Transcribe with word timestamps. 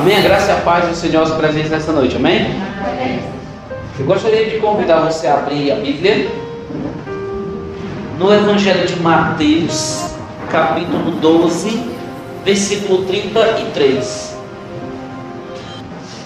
Amém? 0.00 0.16
A 0.16 0.20
graça 0.22 0.52
e 0.52 0.54
a 0.54 0.60
paz 0.60 0.88
do 0.88 0.94
Senhor 0.94 1.26
se 1.26 1.34
presentes 1.34 1.70
nessa 1.70 1.92
noite. 1.92 2.16
Amém? 2.16 2.58
Eu 3.98 4.06
gostaria 4.06 4.48
de 4.48 4.56
convidar 4.56 5.00
você 5.00 5.26
a 5.26 5.34
abrir 5.34 5.70
a 5.70 5.74
Bíblia 5.74 6.26
no 8.18 8.32
Evangelho 8.32 8.86
de 8.86 8.98
Mateus, 8.98 10.14
capítulo 10.50 11.10
12, 11.10 11.92
versículo 12.46 13.04
33. 13.04 14.38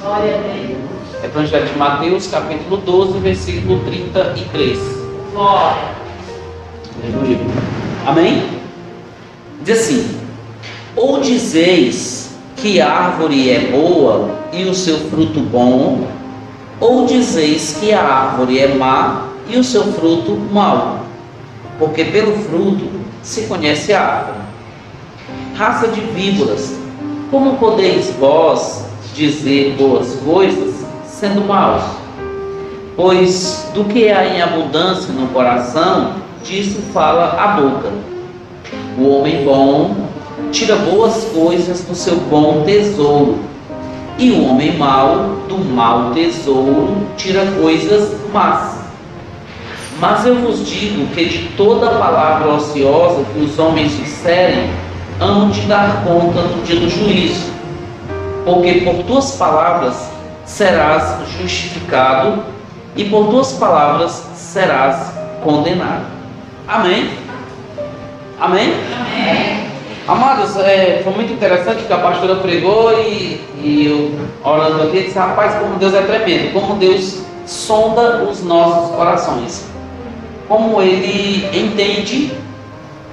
Glória 0.02 0.36
a 0.36 0.38
Deus. 0.38 1.24
Evangelho 1.24 1.66
de 1.66 1.76
Mateus, 1.76 2.28
capítulo 2.28 2.76
12, 2.76 3.18
versículo 3.18 3.80
33. 3.80 4.78
Glória. 5.32 5.82
Aleluia. 7.02 7.38
Amém? 8.06 8.50
Diz 9.64 9.80
assim: 9.80 10.20
Ou 10.94 11.20
dizeis 11.20 12.23
que 12.64 12.80
árvore 12.80 13.50
é 13.50 13.70
boa 13.70 14.30
e 14.50 14.64
o 14.64 14.74
seu 14.74 14.96
fruto 15.10 15.38
bom, 15.38 16.06
ou 16.80 17.04
dizeis 17.04 17.76
que 17.78 17.92
a 17.92 18.02
árvore 18.02 18.58
é 18.58 18.74
má 18.74 19.26
e 19.46 19.58
o 19.58 19.62
seu 19.62 19.82
fruto 19.92 20.32
mau, 20.50 21.00
porque 21.78 22.04
pelo 22.04 22.34
fruto 22.38 22.88
se 23.22 23.42
conhece 23.42 23.92
a 23.92 24.00
árvore. 24.00 24.38
Raça 25.54 25.88
de 25.88 26.00
víboras, 26.00 26.74
como 27.30 27.58
podeis 27.58 28.08
vós 28.18 28.86
dizer 29.14 29.76
boas 29.76 30.18
coisas 30.24 30.86
sendo 31.04 31.46
maus? 31.46 31.82
Pois 32.96 33.68
do 33.74 33.84
que 33.84 34.08
há 34.08 34.24
em 34.24 34.40
abundância 34.40 35.12
no 35.12 35.28
coração, 35.28 36.14
disso 36.42 36.80
fala 36.94 37.36
a 37.38 37.60
boca. 37.60 37.92
O 38.96 39.06
homem 39.10 39.44
bom 39.44 40.03
tira 40.54 40.76
boas 40.76 41.24
coisas 41.34 41.80
do 41.80 41.96
seu 41.96 42.14
bom 42.14 42.62
tesouro, 42.64 43.40
e 44.16 44.30
o 44.30 44.48
homem 44.48 44.78
mau 44.78 45.36
do 45.48 45.58
mau 45.58 46.12
tesouro 46.12 46.96
tira 47.16 47.44
coisas 47.60 48.16
más. 48.32 48.78
Mas 50.00 50.24
eu 50.24 50.36
vos 50.36 50.64
digo 50.64 51.08
que 51.08 51.24
de 51.24 51.48
toda 51.56 51.98
palavra 51.98 52.52
ociosa 52.52 53.24
que 53.32 53.40
os 53.40 53.58
homens 53.58 53.96
disserem, 53.96 54.70
hão 55.20 55.50
de 55.50 55.60
dar 55.62 56.04
conta 56.04 56.42
no 56.42 56.62
dia 56.62 56.78
do 56.78 56.88
juízo. 56.88 57.52
Porque 58.44 58.82
por 58.82 59.02
tuas 59.04 59.32
palavras 59.32 60.08
serás 60.44 61.16
justificado, 61.40 62.44
e 62.96 63.04
por 63.04 63.26
tuas 63.26 63.54
palavras 63.54 64.24
serás 64.36 65.12
condenado. 65.42 66.04
Amém? 66.68 67.10
Amém? 68.38 68.72
Amém. 68.96 69.63
Amados, 70.06 70.58
é, 70.58 71.00
foi 71.02 71.14
muito 71.14 71.32
interessante 71.32 71.84
que 71.84 71.92
a 71.92 71.96
pastora 71.96 72.36
pregou 72.36 72.92
e, 73.00 73.40
e 73.62 73.86
eu 73.86 74.12
orando 74.44 74.82
aqui 74.82 75.04
disse, 75.04 75.18
rapaz, 75.18 75.54
como 75.54 75.76
Deus 75.76 75.94
é 75.94 76.02
tremendo, 76.02 76.52
como 76.52 76.74
Deus 76.74 77.22
sonda 77.46 78.22
os 78.22 78.44
nossos 78.44 78.94
corações, 78.94 79.66
como 80.46 80.82
Ele 80.82 81.46
entende, 81.58 82.32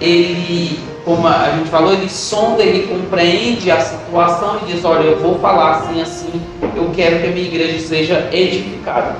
Ele, 0.01 0.79
como 1.05 1.25
a 1.25 1.51
gente 1.51 1.69
falou, 1.69 1.93
Ele 1.93 2.09
sonda, 2.09 2.61
Ele 2.61 2.85
compreende 2.93 3.71
a 3.71 3.79
situação 3.79 4.57
e 4.61 4.73
diz, 4.73 4.83
olha, 4.83 5.03
eu 5.03 5.19
vou 5.19 5.39
falar 5.39 5.77
assim, 5.77 6.01
assim, 6.01 6.41
eu 6.75 6.91
quero 6.93 7.21
que 7.21 7.27
a 7.27 7.31
minha 7.31 7.47
igreja 7.47 7.79
seja 7.87 8.27
edificada. 8.33 9.15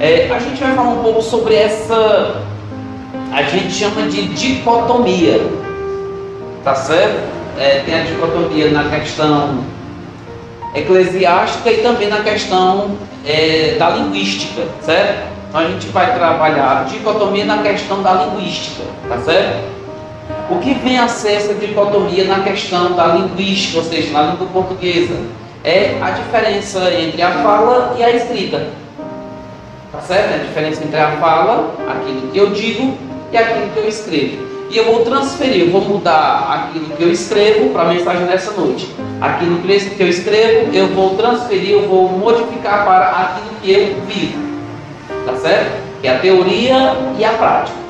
É, 0.00 0.30
a 0.34 0.38
gente 0.38 0.58
vai 0.62 0.74
falar 0.74 0.88
um 0.88 1.02
pouco 1.02 1.20
sobre 1.20 1.56
essa, 1.56 2.40
a 3.30 3.42
gente 3.42 3.70
chama 3.70 4.08
de 4.08 4.28
dicotomia 4.28 5.62
tá 6.64 6.74
certo? 6.74 7.28
É, 7.58 7.82
tem 7.84 7.94
a 7.94 8.04
dicotomia 8.04 8.70
na 8.70 8.84
questão 8.84 9.62
eclesiástica 10.74 11.70
e 11.70 11.82
também 11.82 12.08
na 12.08 12.20
questão 12.20 12.96
é, 13.24 13.76
da 13.78 13.90
linguística, 13.90 14.62
certo? 14.80 15.34
Então 15.48 15.60
a 15.60 15.68
gente 15.68 15.86
vai 15.88 16.14
trabalhar 16.14 16.80
a 16.80 16.82
dicotomia 16.84 17.44
na 17.44 17.58
questão 17.58 18.02
da 18.02 18.12
linguística, 18.14 18.82
tá 19.08 19.18
certo? 19.18 19.74
O 20.50 20.58
que 20.58 20.74
vem 20.74 20.98
a 20.98 21.06
ser 21.06 21.34
essa 21.34 21.54
dicotomia 21.54 22.24
na 22.24 22.40
questão 22.40 22.92
da 22.92 23.08
linguística, 23.08 23.78
ou 23.78 23.84
seja, 23.84 24.10
na 24.10 24.22
língua 24.22 24.48
portuguesa? 24.52 25.14
É 25.62 25.96
a 26.02 26.10
diferença 26.10 26.92
entre 26.92 27.22
a 27.22 27.30
fala 27.30 27.94
e 27.98 28.02
a 28.02 28.10
escrita. 28.10 28.66
Tá 29.92 30.00
certo? 30.00 30.32
É 30.32 30.34
a 30.34 30.38
diferença 30.38 30.82
entre 30.82 30.98
a 30.98 31.12
fala, 31.12 31.74
aquilo 31.88 32.32
que 32.32 32.38
eu 32.38 32.50
digo, 32.50 32.98
e 33.32 33.36
aquilo 33.36 33.68
que 33.70 33.78
eu 33.78 33.88
escrevo 33.88 34.53
e 34.70 34.76
eu 34.76 34.84
vou 34.86 35.04
transferir, 35.04 35.66
eu 35.66 35.70
vou 35.70 35.80
mudar 35.82 36.68
aquilo 36.68 36.96
que 36.96 37.02
eu 37.02 37.12
escrevo 37.12 37.70
para 37.70 37.82
a 37.82 37.86
mensagem 37.86 38.26
dessa 38.26 38.50
noite. 38.52 38.88
Aquilo 39.20 39.58
que 39.58 40.02
eu 40.02 40.08
escrevo, 40.08 40.74
eu 40.74 40.88
vou 40.88 41.16
transferir, 41.16 41.70
eu 41.70 41.88
vou 41.88 42.08
modificar 42.08 42.84
para 42.84 43.08
aquilo 43.10 43.60
que 43.62 43.72
eu 43.72 44.00
vivo. 44.06 44.38
Tá 45.26 45.36
certo? 45.36 45.82
Que 46.00 46.08
é 46.08 46.16
a 46.16 46.18
teoria 46.18 46.96
e 47.18 47.24
a 47.24 47.30
prática. 47.30 47.84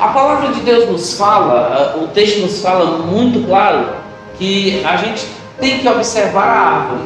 A 0.00 0.08
palavra 0.08 0.52
de 0.52 0.60
Deus 0.60 0.88
nos 0.88 1.14
fala, 1.14 1.96
o 2.02 2.08
texto 2.08 2.40
nos 2.40 2.60
fala 2.60 2.98
muito 2.98 3.46
claro 3.46 3.90
que 4.38 4.82
a 4.84 4.96
gente 4.96 5.26
tem 5.60 5.78
que 5.78 5.88
observar 5.88 6.44
a 6.44 6.60
árvore. 6.60 7.02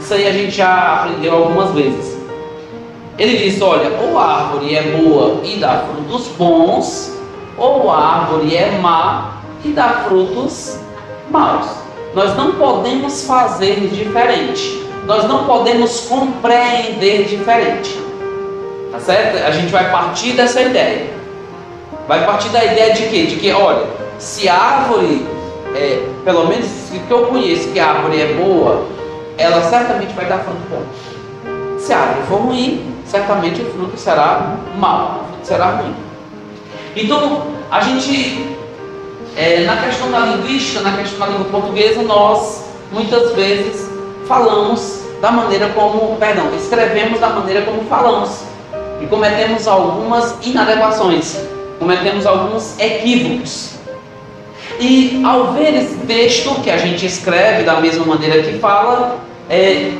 Isso 0.00 0.14
aí 0.14 0.26
a 0.26 0.32
gente 0.32 0.50
já 0.50 0.94
aprendeu 0.94 1.34
algumas 1.34 1.70
vezes. 1.72 2.18
Ele 3.18 3.36
diz: 3.36 3.60
olha, 3.60 3.90
ou 4.00 4.18
a 4.18 4.24
árvore 4.24 4.74
é 4.74 4.82
boa 4.82 5.42
e 5.44 5.58
dá 5.58 5.84
frutos 5.84 6.28
bons, 6.38 7.19
ou 7.60 7.90
a 7.90 7.98
árvore 7.98 8.56
é 8.56 8.78
má 8.80 9.34
e 9.62 9.68
dá 9.68 10.04
frutos 10.08 10.78
maus. 11.30 11.66
Nós 12.14 12.34
não 12.34 12.52
podemos 12.52 13.24
fazer 13.24 13.88
diferente. 13.88 14.86
Nós 15.06 15.24
não 15.28 15.44
podemos 15.44 16.00
compreender 16.08 17.24
diferente. 17.26 18.00
Tá 18.90 18.98
certo? 18.98 19.44
A 19.44 19.50
gente 19.50 19.70
vai 19.70 19.90
partir 19.90 20.32
dessa 20.32 20.62
ideia. 20.62 21.10
Vai 22.08 22.24
partir 22.24 22.48
da 22.48 22.64
ideia 22.64 22.94
de 22.94 23.08
quê? 23.08 23.26
De 23.26 23.36
que, 23.36 23.52
olha, 23.52 23.86
se 24.18 24.48
a 24.48 24.56
árvore, 24.56 25.26
é, 25.74 26.08
pelo 26.24 26.48
menos 26.48 26.66
que 26.90 27.10
eu 27.10 27.26
conheço 27.26 27.68
que 27.68 27.78
a 27.78 27.90
árvore 27.90 28.20
é 28.20 28.34
boa, 28.34 28.86
ela 29.36 29.62
certamente 29.62 30.14
vai 30.14 30.24
dar 30.24 30.38
fruto 30.38 30.60
bom. 30.70 31.78
Se 31.78 31.92
a 31.92 31.98
árvore 31.98 32.26
for 32.26 32.40
ruim, 32.40 32.94
certamente 33.04 33.60
o 33.60 33.70
fruto 33.70 33.98
será 33.98 34.56
mau, 34.76 35.26
o 35.40 35.46
será 35.46 35.70
ruim. 35.72 36.09
Então, 37.02 37.46
a 37.70 37.80
gente, 37.80 38.56
é, 39.34 39.64
na 39.64 39.78
questão 39.78 40.10
da 40.10 40.18
linguística, 40.20 40.82
na 40.82 40.98
questão 40.98 41.18
da 41.18 41.26
língua 41.28 41.46
portuguesa, 41.46 42.02
nós 42.02 42.64
muitas 42.92 43.32
vezes 43.32 43.88
falamos 44.26 45.00
da 45.20 45.30
maneira 45.30 45.70
como, 45.70 46.16
perdão, 46.16 46.54
escrevemos 46.54 47.18
da 47.18 47.30
maneira 47.30 47.62
como 47.62 47.84
falamos 47.84 48.42
e 49.00 49.06
cometemos 49.06 49.66
algumas 49.66 50.34
inadequações, 50.42 51.38
cometemos 51.78 52.26
alguns 52.26 52.78
equívocos. 52.78 53.76
E 54.78 55.22
ao 55.24 55.52
ver 55.52 55.74
esse 55.76 55.96
texto 56.06 56.54
que 56.62 56.70
a 56.70 56.76
gente 56.76 57.06
escreve 57.06 57.62
da 57.62 57.80
mesma 57.80 58.04
maneira 58.04 58.42
que 58.42 58.58
fala, 58.58 59.18
é, 59.48 59.92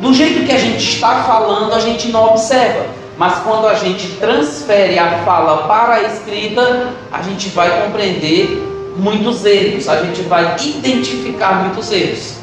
do 0.00 0.14
jeito 0.14 0.46
que 0.46 0.52
a 0.52 0.58
gente 0.58 0.84
está 0.84 1.24
falando, 1.24 1.72
a 1.72 1.80
gente 1.80 2.08
não 2.08 2.26
observa. 2.26 2.84
Mas 3.16 3.38
quando 3.40 3.66
a 3.68 3.74
gente 3.74 4.08
transfere 4.16 4.98
a 4.98 5.18
fala 5.24 5.68
para 5.68 5.94
a 5.94 6.02
escrita, 6.02 6.90
a 7.12 7.22
gente 7.22 7.48
vai 7.50 7.82
compreender 7.82 8.72
muitos 8.96 9.44
erros, 9.44 9.88
a 9.88 10.02
gente 10.02 10.22
vai 10.22 10.56
identificar 10.56 11.62
muitos 11.64 11.92
erros. 11.92 12.38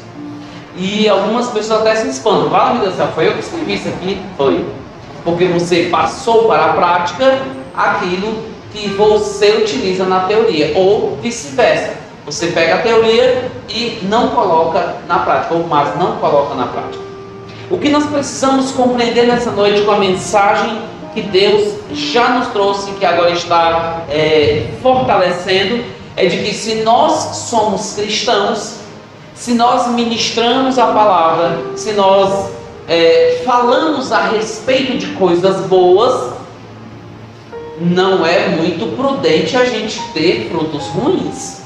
E 0.76 1.06
algumas 1.08 1.48
pessoas 1.48 1.82
até 1.82 1.96
se 1.96 2.08
espantam. 2.08 2.50
Fala, 2.50 2.74
meu 2.74 2.82
Deus 2.82 2.94
do 2.94 2.96
céu, 2.96 3.08
foi 3.14 3.28
eu 3.28 3.34
que 3.34 3.40
escrevi 3.40 3.74
isso 3.74 3.88
aqui? 3.88 4.20
Foi. 4.36 4.64
Porque 5.24 5.44
você 5.46 5.88
passou 5.90 6.44
para 6.44 6.66
a 6.66 6.72
prática 6.72 7.38
aquilo 7.74 8.42
que 8.72 8.88
você 8.88 9.50
utiliza 9.50 10.04
na 10.04 10.20
teoria, 10.20 10.72
ou 10.74 11.18
vice-versa. 11.22 11.94
Você 12.24 12.46
pega 12.48 12.76
a 12.76 12.78
teoria 12.78 13.50
e 13.68 13.98
não 14.04 14.28
coloca 14.28 14.96
na 15.06 15.18
prática, 15.18 15.54
ou 15.54 15.66
mais 15.66 15.94
não 15.98 16.16
coloca 16.16 16.54
na 16.54 16.66
prática. 16.66 17.11
O 17.70 17.78
que 17.78 17.88
nós 17.88 18.06
precisamos 18.06 18.72
compreender 18.72 19.26
nessa 19.26 19.50
noite 19.50 19.82
com 19.82 19.92
a 19.92 19.98
mensagem 19.98 20.82
que 21.14 21.22
Deus 21.22 21.74
já 21.92 22.30
nos 22.30 22.48
trouxe, 22.48 22.92
que 22.92 23.04
agora 23.04 23.30
está 23.30 24.04
é, 24.10 24.70
fortalecendo, 24.82 25.84
é 26.16 26.26
de 26.26 26.38
que 26.38 26.54
se 26.54 26.76
nós 26.76 27.36
somos 27.36 27.94
cristãos, 27.94 28.76
se 29.34 29.54
nós 29.54 29.88
ministramos 29.88 30.78
a 30.78 30.86
palavra, 30.86 31.58
se 31.76 31.92
nós 31.92 32.50
é, 32.88 33.42
falamos 33.44 34.12
a 34.12 34.22
respeito 34.28 34.98
de 34.98 35.06
coisas 35.14 35.66
boas, 35.66 36.32
não 37.80 38.24
é 38.24 38.48
muito 38.50 38.96
prudente 38.96 39.56
a 39.56 39.64
gente 39.64 40.00
ter 40.12 40.48
frutos 40.50 40.86
ruins. 40.88 41.62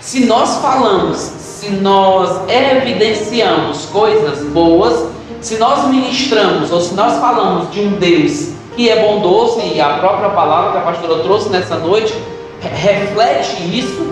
Se 0.00 0.24
nós 0.24 0.58
falamos 0.58 1.32
se 1.66 1.72
nós 1.72 2.48
evidenciamos 2.48 3.86
coisas 3.86 4.38
boas, 4.50 5.08
se 5.40 5.56
nós 5.58 5.88
ministramos 5.88 6.70
ou 6.70 6.80
se 6.80 6.94
nós 6.94 7.18
falamos 7.18 7.72
de 7.72 7.80
um 7.80 7.90
Deus 7.92 8.52
que 8.76 8.88
é 8.88 9.02
bondoso 9.02 9.60
e 9.60 9.80
a 9.80 9.94
própria 9.94 10.28
palavra 10.28 10.72
que 10.72 10.78
a 10.78 10.80
pastora 10.82 11.22
trouxe 11.24 11.48
nessa 11.48 11.76
noite 11.76 12.14
reflete 12.60 13.56
isso. 13.76 14.06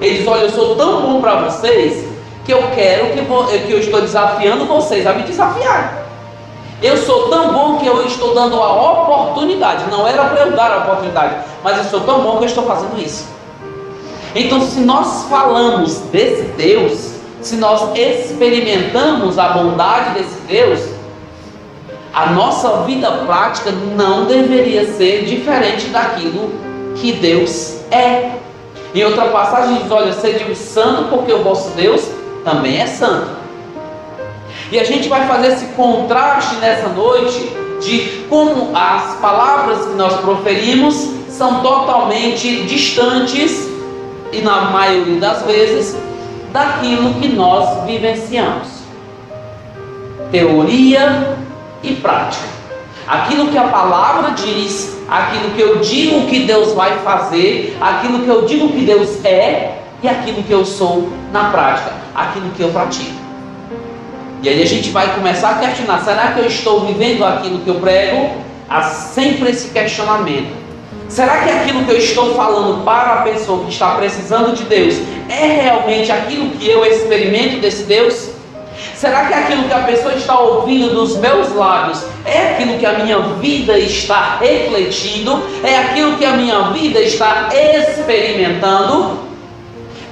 Ele 0.00 0.18
diz: 0.18 0.28
Olha, 0.28 0.42
eu 0.42 0.50
sou 0.50 0.76
tão 0.76 1.02
bom 1.02 1.20
para 1.20 1.40
vocês 1.42 2.08
que 2.44 2.52
eu 2.52 2.62
quero 2.74 3.10
que, 3.12 3.22
vou, 3.22 3.44
que 3.44 3.72
eu 3.72 3.80
estou 3.80 4.00
desafiando 4.00 4.64
vocês 4.66 5.04
a 5.04 5.12
me 5.12 5.24
desafiar. 5.24 6.06
Eu 6.80 6.96
sou 6.96 7.28
tão 7.28 7.52
bom 7.52 7.78
que 7.78 7.86
eu 7.86 8.06
estou 8.06 8.34
dando 8.34 8.62
a 8.62 8.92
oportunidade. 8.92 9.90
Não 9.90 10.06
era 10.06 10.24
para 10.26 10.42
eu 10.42 10.52
dar 10.52 10.70
a 10.70 10.78
oportunidade, 10.78 11.44
mas 11.64 11.76
eu 11.76 11.84
sou 11.84 12.00
tão 12.00 12.20
bom 12.20 12.36
que 12.38 12.44
eu 12.44 12.48
estou 12.48 12.64
fazendo 12.64 12.98
isso. 13.04 13.39
Então, 14.34 14.60
se 14.60 14.80
nós 14.80 15.24
falamos 15.28 15.96
desse 16.12 16.42
Deus, 16.56 17.14
se 17.40 17.56
nós 17.56 17.96
experimentamos 17.96 19.38
a 19.38 19.48
bondade 19.48 20.14
desse 20.14 20.40
Deus, 20.46 20.80
a 22.12 22.26
nossa 22.30 22.82
vida 22.82 23.10
prática 23.26 23.72
não 23.96 24.26
deveria 24.26 24.92
ser 24.92 25.24
diferente 25.24 25.88
daquilo 25.88 26.52
que 26.96 27.12
Deus 27.12 27.76
é. 27.90 28.32
Em 28.94 29.04
outra 29.04 29.26
passagem 29.26 29.76
diz: 29.76 29.90
Olha, 29.90 30.12
sede 30.12 30.54
santo, 30.54 31.08
porque 31.08 31.32
o 31.32 31.42
vosso 31.42 31.70
Deus 31.70 32.06
também 32.44 32.80
é 32.80 32.86
santo. 32.86 33.40
E 34.70 34.78
a 34.78 34.84
gente 34.84 35.08
vai 35.08 35.26
fazer 35.26 35.48
esse 35.48 35.66
contraste 35.66 36.56
nessa 36.56 36.88
noite 36.88 37.52
de 37.80 38.24
como 38.28 38.76
as 38.76 39.14
palavras 39.16 39.86
que 39.86 39.94
nós 39.94 40.20
proferimos 40.20 41.08
são 41.28 41.62
totalmente 41.62 42.62
distantes 42.66 43.69
e 44.32 44.40
na 44.40 44.62
maioria 44.70 45.18
das 45.18 45.42
vezes 45.42 45.96
daquilo 46.52 47.14
que 47.14 47.28
nós 47.28 47.84
vivenciamos. 47.84 48.68
Teoria 50.30 51.36
e 51.82 51.94
prática. 51.94 52.48
Aquilo 53.06 53.48
que 53.48 53.58
a 53.58 53.64
palavra 53.64 54.30
diz, 54.32 54.96
aquilo 55.08 55.50
que 55.50 55.60
eu 55.60 55.76
digo 55.80 56.26
que 56.28 56.40
Deus 56.44 56.72
vai 56.74 56.98
fazer, 56.98 57.76
aquilo 57.80 58.20
que 58.20 58.28
eu 58.28 58.42
digo 58.46 58.68
que 58.68 58.84
Deus 58.84 59.24
é 59.24 59.78
e 60.02 60.08
aquilo 60.08 60.42
que 60.42 60.52
eu 60.52 60.64
sou 60.64 61.10
na 61.32 61.50
prática, 61.50 61.92
aquilo 62.14 62.50
que 62.50 62.62
eu 62.62 62.68
pratico. 62.70 63.18
E 64.42 64.48
aí 64.48 64.62
a 64.62 64.66
gente 64.66 64.90
vai 64.90 65.12
começar 65.14 65.50
a 65.50 65.54
questionar: 65.54 65.98
será 66.04 66.32
que 66.32 66.40
eu 66.40 66.46
estou 66.46 66.86
vivendo 66.86 67.24
aquilo 67.24 67.58
que 67.58 67.68
eu 67.68 67.76
prego? 67.76 68.30
Há 68.68 68.82
sempre 68.82 69.50
esse 69.50 69.70
questionamento. 69.70 70.59
Será 71.10 71.38
que 71.38 71.50
aquilo 71.50 71.84
que 71.84 71.90
eu 71.90 71.98
estou 71.98 72.36
falando 72.36 72.84
para 72.84 73.14
a 73.14 73.22
pessoa 73.22 73.64
que 73.64 73.72
está 73.72 73.96
precisando 73.96 74.54
de 74.54 74.62
Deus 74.62 74.94
é 75.28 75.60
realmente 75.60 76.10
aquilo 76.12 76.50
que 76.50 76.70
eu 76.70 76.84
experimento 76.84 77.56
desse 77.56 77.82
Deus? 77.82 78.30
Será 78.94 79.26
que 79.26 79.34
aquilo 79.34 79.64
que 79.64 79.74
a 79.74 79.80
pessoa 79.80 80.14
está 80.14 80.38
ouvindo 80.38 80.94
dos 80.94 81.16
meus 81.16 81.52
lábios 81.52 82.04
é 82.24 82.52
aquilo 82.52 82.78
que 82.78 82.86
a 82.86 82.92
minha 82.92 83.18
vida 83.18 83.76
está 83.76 84.38
refletindo? 84.38 85.42
É 85.64 85.78
aquilo 85.78 86.16
que 86.16 86.24
a 86.24 86.34
minha 86.34 86.70
vida 86.70 87.00
está 87.00 87.48
experimentando? 87.52 89.18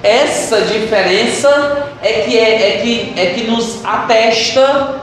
Essa 0.03 0.63
diferença 0.63 1.91
é 2.03 2.13
que, 2.23 2.37
é, 2.37 2.71
é 2.71 2.81
que, 2.83 3.13
é 3.17 3.27
que 3.27 3.49
nos 3.49 3.85
atesta, 3.85 5.01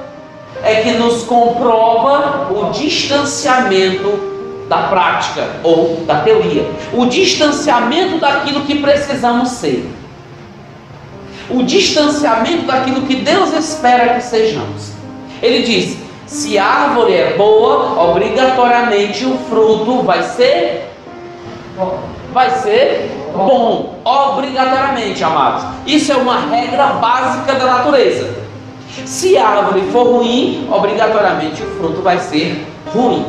é 0.61 0.75
que 0.81 0.91
nos 0.91 1.23
comprova 1.23 2.49
o 2.51 2.71
distanciamento 2.71 4.34
da 4.67 4.83
prática 4.83 5.47
ou 5.63 6.03
da 6.05 6.21
teoria, 6.21 6.69
o 6.93 7.05
distanciamento 7.05 8.19
daquilo 8.19 8.61
que 8.61 8.79
precisamos 8.79 9.49
ser, 9.49 9.89
o 11.49 11.63
distanciamento 11.63 12.65
daquilo 12.65 13.01
que 13.03 13.15
Deus 13.17 13.53
espera 13.53 14.15
que 14.15 14.21
sejamos. 14.21 14.91
Ele 15.41 15.63
diz: 15.63 15.97
se 16.25 16.57
a 16.57 16.65
árvore 16.65 17.13
é 17.13 17.33
boa, 17.37 18.09
obrigatoriamente 18.09 19.25
o 19.25 19.37
fruto 19.49 20.01
vai 20.01 20.23
ser 20.23 20.91
vai 22.33 22.49
ser 22.49 23.11
bom, 23.33 23.99
obrigatoriamente, 24.03 25.23
amados. 25.23 25.63
Isso 25.85 26.11
é 26.11 26.15
uma 26.15 26.39
regra 26.39 26.87
básica 26.87 27.53
da 27.53 27.65
natureza. 27.65 28.29
Se 29.05 29.37
a 29.37 29.47
árvore 29.47 29.81
for 29.91 30.03
ruim, 30.03 30.67
obrigatoriamente 30.71 31.61
o 31.61 31.65
fruto 31.77 32.01
vai 32.01 32.17
ser 32.19 32.65
ruim. 32.93 33.25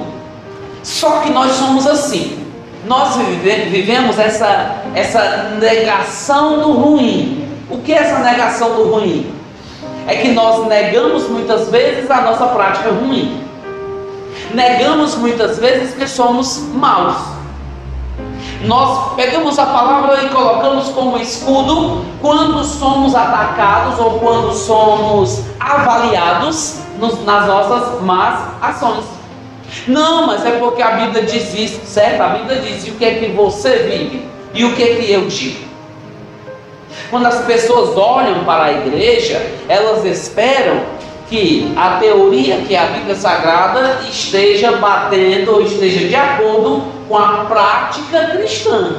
Só 0.87 1.19
que 1.19 1.31
nós 1.31 1.51
somos 1.57 1.85
assim. 1.85 2.47
Nós 2.87 3.17
vivemos 3.17 4.17
essa, 4.21 4.83
essa 4.95 5.57
negação 5.61 6.61
do 6.61 6.73
ruim. 6.75 7.45
O 7.69 7.79
que 7.79 7.93
é 7.93 7.99
essa 7.99 8.21
negação 8.21 8.77
do 8.77 8.93
ruim? 8.93 9.29
É 10.07 10.15
que 10.15 10.29
nós 10.29 10.65
negamos 10.69 11.29
muitas 11.29 11.69
vezes 11.71 12.09
a 12.09 12.21
nossa 12.21 12.47
prática 12.47 12.91
ruim. 12.91 13.43
Negamos 14.55 15.17
muitas 15.17 15.59
vezes 15.59 15.93
que 15.93 16.07
somos 16.07 16.59
maus. 16.73 17.17
Nós 18.65 19.15
pegamos 19.17 19.59
a 19.59 19.67
palavra 19.67 20.23
e 20.23 20.29
colocamos 20.29 20.91
como 20.91 21.19
escudo 21.19 22.05
quando 22.23 22.63
somos 22.63 23.13
atacados 23.13 23.99
ou 23.99 24.21
quando 24.21 24.53
somos 24.53 25.43
avaliados 25.59 26.77
nas 27.01 27.47
nossas 27.49 28.01
más 28.03 28.39
ações. 28.63 29.16
Não, 29.87 30.27
mas 30.27 30.45
é 30.45 30.53
porque 30.53 30.83
a 30.83 30.93
Bíblia 30.93 31.25
diz 31.25 31.55
isso, 31.55 31.81
certo? 31.85 32.21
A 32.21 32.29
Bíblia 32.29 32.61
diz 32.61 32.87
e 32.87 32.91
o 32.91 32.95
que 32.95 33.05
é 33.05 33.15
que 33.15 33.27
você 33.33 33.79
vive 33.79 34.25
e 34.55 34.65
o 34.65 34.75
que 34.75 34.83
é 34.83 34.95
que 34.97 35.13
eu 35.13 35.27
digo. 35.27 35.67
Quando 37.11 37.27
as 37.27 37.45
pessoas 37.45 37.97
olham 37.97 38.45
para 38.45 38.65
a 38.65 38.73
igreja, 38.73 39.41
elas 39.69 40.05
esperam 40.05 40.81
que 41.29 41.73
a 41.77 41.99
teoria 41.99 42.59
que 42.59 42.75
é 42.75 42.79
a 42.79 42.87
Bíblia 42.87 43.15
Sagrada 43.15 44.01
esteja 44.09 44.73
batendo 44.77 45.53
ou 45.53 45.63
esteja 45.63 46.07
de 46.07 46.15
acordo 46.15 46.85
com 47.09 47.17
a 47.17 47.45
prática 47.45 48.27
cristã. 48.29 48.97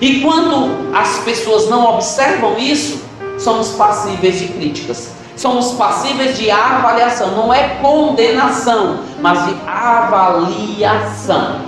E 0.00 0.20
quando 0.20 0.94
as 0.94 1.20
pessoas 1.20 1.68
não 1.68 1.94
observam 1.94 2.58
isso, 2.58 3.02
somos 3.38 3.70
passíveis 3.70 4.38
de 4.38 4.48
críticas 4.48 5.15
somos 5.36 5.72
passíveis 5.72 6.36
de 6.36 6.50
avaliação, 6.50 7.32
não 7.32 7.52
é 7.52 7.76
condenação, 7.80 9.00
mas 9.20 9.44
de 9.46 9.54
avaliação. 9.66 11.60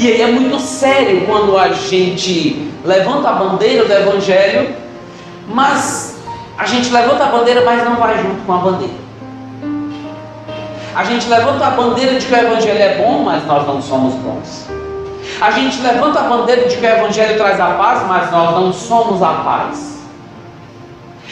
E 0.00 0.06
aí 0.10 0.22
é 0.22 0.26
muito 0.26 0.58
sério 0.58 1.26
quando 1.26 1.58
a 1.58 1.68
gente 1.72 2.72
levanta 2.84 3.28
a 3.28 3.32
bandeira 3.32 3.84
do 3.84 3.92
Evangelho, 3.92 4.74
mas 5.48 6.18
a 6.56 6.64
gente 6.64 6.90
levanta 6.90 7.24
a 7.24 7.26
bandeira, 7.26 7.62
mas 7.64 7.84
não 7.84 7.96
vai 7.96 8.16
junto 8.22 8.44
com 8.46 8.52
a 8.52 8.58
bandeira. 8.58 8.94
A 10.94 11.04
gente 11.04 11.28
levanta 11.28 11.66
a 11.66 11.70
bandeira 11.70 12.18
de 12.18 12.26
que 12.26 12.32
o 12.32 12.36
Evangelho 12.36 12.82
é 12.82 12.96
bom, 12.96 13.22
mas 13.22 13.44
nós 13.46 13.66
não 13.66 13.80
somos 13.82 14.14
bons. 14.14 14.66
A 15.40 15.50
gente 15.50 15.80
levanta 15.80 16.20
a 16.20 16.22
bandeira 16.24 16.68
de 16.68 16.76
que 16.76 16.84
o 16.84 16.88
Evangelho 16.88 17.36
traz 17.36 17.60
a 17.60 17.66
paz, 17.72 18.06
mas 18.08 18.30
nós 18.32 18.52
não 18.52 18.72
somos 18.72 19.22
a 19.22 19.32
paz. 19.34 19.97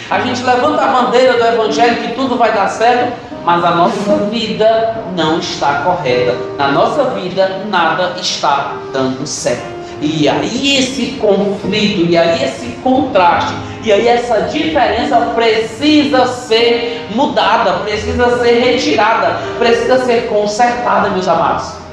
A 0.09 0.21
gente 0.21 0.41
levanta 0.45 0.85
a 0.85 0.87
bandeira 0.87 1.33
do 1.33 1.45
Evangelho 1.45 1.97
que 1.97 2.15
tudo 2.15 2.37
vai 2.37 2.53
dar 2.53 2.69
certo, 2.69 3.19
mas 3.45 3.65
a 3.65 3.73
nossa 3.73 4.17
vida 4.31 5.03
não 5.17 5.41
está 5.41 5.81
correta. 5.81 6.37
Na 6.57 6.69
nossa 6.69 7.11
vida 7.11 7.63
nada 7.69 8.15
está 8.21 8.75
dando 8.93 9.27
certo. 9.27 9.75
E 10.01 10.29
aí 10.29 10.79
esse 10.79 11.19
conflito, 11.21 12.09
e 12.09 12.17
aí 12.17 12.45
esse 12.45 12.69
contraste, 12.85 13.53
e 13.83 13.93
aí 13.93 14.07
essa 14.07 14.43
diferença 14.43 15.17
precisa 15.35 16.27
ser 16.27 17.09
mudada, 17.13 17.81
precisa 17.81 18.39
ser 18.39 18.61
retirada, 18.61 19.39
precisa 19.59 20.05
ser 20.05 20.29
consertada, 20.29 21.11
meus 21.11 21.27
amados 21.27 21.86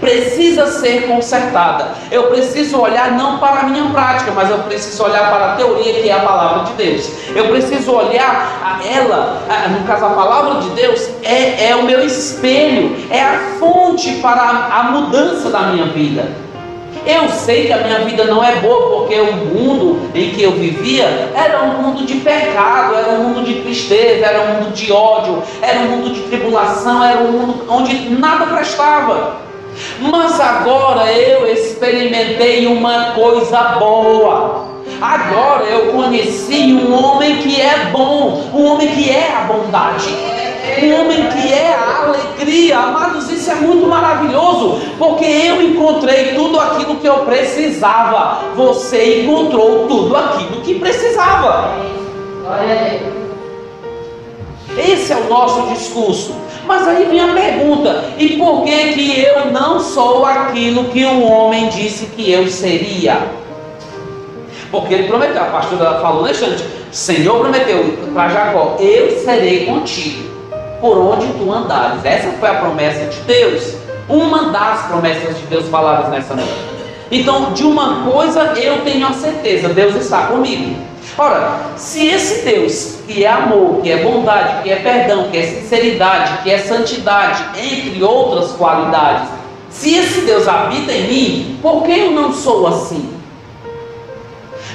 precisa 0.00 0.66
ser 0.66 1.06
consertada. 1.06 1.92
Eu 2.10 2.24
preciso 2.24 2.80
olhar 2.80 3.12
não 3.12 3.38
para 3.38 3.60
a 3.60 3.62
minha 3.64 3.90
prática, 3.90 4.32
mas 4.32 4.50
eu 4.50 4.58
preciso 4.58 5.02
olhar 5.04 5.30
para 5.30 5.52
a 5.52 5.56
teoria 5.56 5.94
que 5.94 6.08
é 6.08 6.12
a 6.12 6.20
palavra 6.20 6.64
de 6.64 6.72
Deus. 6.72 7.10
Eu 7.34 7.48
preciso 7.48 7.92
olhar 7.92 8.60
a 8.62 8.86
ela, 8.86 9.42
no 9.70 9.86
caso 9.86 10.06
a 10.06 10.10
palavra 10.10 10.60
de 10.60 10.70
Deus, 10.70 11.08
é, 11.22 11.70
é 11.70 11.76
o 11.76 11.84
meu 11.84 12.04
espelho, 12.04 12.96
é 13.10 13.22
a 13.22 13.38
fonte 13.58 14.16
para 14.16 14.42
a, 14.42 14.80
a 14.80 14.82
mudança 14.84 15.50
da 15.50 15.60
minha 15.60 15.86
vida. 15.86 16.46
Eu 17.06 17.28
sei 17.28 17.66
que 17.66 17.72
a 17.72 17.78
minha 17.78 18.00
vida 18.00 18.24
não 18.24 18.42
é 18.42 18.56
boa 18.56 18.98
porque 18.98 19.14
o 19.14 19.32
mundo 19.32 20.10
em 20.12 20.30
que 20.30 20.42
eu 20.42 20.50
vivia 20.50 21.30
era 21.36 21.62
um 21.62 21.80
mundo 21.80 22.04
de 22.04 22.16
pecado, 22.16 22.96
era 22.96 23.12
um 23.12 23.28
mundo 23.28 23.44
de 23.44 23.60
tristeza, 23.60 24.26
era 24.26 24.40
um 24.42 24.54
mundo 24.54 24.72
de 24.72 24.90
ódio, 24.90 25.40
era 25.62 25.78
um 25.78 25.88
mundo 25.88 26.12
de 26.12 26.22
tribulação, 26.22 27.04
era 27.04 27.20
um 27.20 27.30
mundo 27.30 27.64
onde 27.68 28.10
nada 28.10 28.46
prestava. 28.46 29.45
Mas 30.00 30.40
agora 30.40 31.12
eu 31.12 31.46
experimentei 31.52 32.66
uma 32.66 33.12
coisa 33.12 33.60
boa. 33.78 34.66
Agora 35.00 35.64
eu 35.64 35.92
conheci 35.92 36.72
um 36.72 36.94
homem 36.94 37.36
que 37.38 37.60
é 37.60 37.90
bom, 37.92 38.44
um 38.54 38.72
homem 38.72 38.88
que 38.88 39.10
é 39.10 39.30
a 39.30 39.40
bondade, 39.42 40.08
um 40.82 41.00
homem 41.00 41.28
que 41.28 41.52
é 41.52 41.74
a 41.74 42.04
alegria. 42.06 42.78
Amados, 42.78 43.30
isso 43.30 43.50
é 43.50 43.56
muito 43.56 43.86
maravilhoso, 43.86 44.80
porque 44.98 45.24
eu 45.24 45.60
encontrei 45.60 46.34
tudo 46.34 46.58
aquilo 46.58 46.96
que 46.96 47.06
eu 47.06 47.18
precisava. 47.20 48.38
Você 48.54 49.22
encontrou 49.22 49.86
tudo 49.86 50.16
aquilo 50.16 50.62
que 50.62 50.78
precisava. 50.78 51.74
Esse 54.76 55.12
é 55.12 55.16
o 55.16 55.28
nosso 55.28 55.62
discurso. 55.68 56.34
Mas 56.66 56.86
aí 56.86 57.04
vem 57.04 57.20
a 57.20 57.32
pergunta: 57.32 58.04
e 58.18 58.36
por 58.36 58.64
que 58.64 58.92
que 58.92 59.20
eu 59.20 59.52
não 59.52 59.80
sou 59.80 60.24
aquilo 60.24 60.84
que 60.84 61.04
o 61.04 61.22
homem 61.22 61.68
disse 61.68 62.06
que 62.06 62.30
eu 62.30 62.48
seria? 62.48 63.30
Porque 64.70 64.94
ele 64.94 65.08
prometeu, 65.08 65.42
a 65.42 65.46
pastora 65.46 66.00
falou 66.00 66.22
na 66.22 66.30
instante, 66.30 66.64
Senhor 66.90 67.38
prometeu 67.38 67.84
para 68.12 68.28
Jacó, 68.28 68.76
eu 68.80 69.18
serei 69.20 69.66
contigo 69.66 70.26
por 70.80 70.98
onde 70.98 71.26
tu 71.34 71.52
andares. 71.52 72.04
Essa 72.04 72.30
foi 72.32 72.48
a 72.48 72.54
promessa 72.54 73.06
de 73.06 73.20
Deus. 73.20 73.76
Uma 74.08 74.50
das 74.50 74.86
promessas 74.86 75.36
de 75.38 75.46
Deus 75.46 75.68
faladas 75.68 76.10
nessa 76.10 76.34
noite. 76.34 76.52
Então, 77.10 77.52
de 77.52 77.64
uma 77.64 78.10
coisa 78.10 78.42
eu 78.56 78.82
tenho 78.82 79.06
a 79.06 79.12
certeza: 79.12 79.68
Deus 79.68 79.94
está 79.94 80.26
comigo. 80.26 80.76
Ora, 81.18 81.60
se 81.76 82.06
esse 82.06 82.44
Deus, 82.44 82.98
que 83.06 83.24
é 83.24 83.28
amor, 83.28 83.80
que 83.80 83.90
é 83.90 84.02
bondade, 84.02 84.62
que 84.62 84.70
é 84.70 84.76
perdão, 84.76 85.30
que 85.30 85.38
é 85.38 85.42
sinceridade, 85.42 86.42
que 86.42 86.50
é 86.50 86.58
santidade, 86.58 87.42
entre 87.58 88.02
outras 88.02 88.52
qualidades, 88.52 89.28
se 89.70 89.94
esse 89.94 90.22
Deus 90.22 90.46
habita 90.46 90.92
em 90.92 91.08
mim, 91.08 91.58
por 91.62 91.84
que 91.84 91.98
eu 91.98 92.10
não 92.10 92.32
sou 92.34 92.66
assim? 92.66 93.14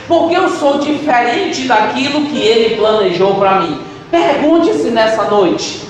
Porque 0.07 0.35
eu 0.35 0.49
sou 0.49 0.79
diferente 0.79 1.67
daquilo 1.67 2.25
que 2.25 2.39
ele 2.39 2.75
planejou 2.75 3.35
para 3.35 3.61
mim. 3.61 3.79
Pergunte-se 4.09 4.89
nessa 4.89 5.25
noite: 5.25 5.81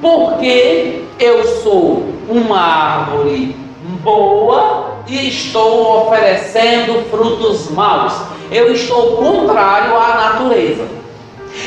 porque 0.00 1.04
eu 1.18 1.44
sou 1.62 2.08
uma 2.28 2.60
árvore 2.60 3.54
boa 4.02 4.97
e 5.08 5.28
estou 5.28 6.06
oferecendo 6.06 7.08
frutos 7.10 7.70
maus. 7.70 8.12
Eu 8.50 8.72
estou 8.72 9.16
contrário 9.16 9.96
à 9.96 10.14
natureza. 10.14 10.86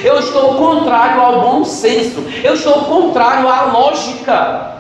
Eu 0.04 0.20
estou 0.20 0.56
contrário 0.56 1.22
ao 1.22 1.42
bom 1.42 1.64
senso. 1.66 2.24
Eu 2.44 2.54
estou 2.54 2.86
contrário 2.86 3.48
à 3.50 3.64
lógica. 3.64 4.72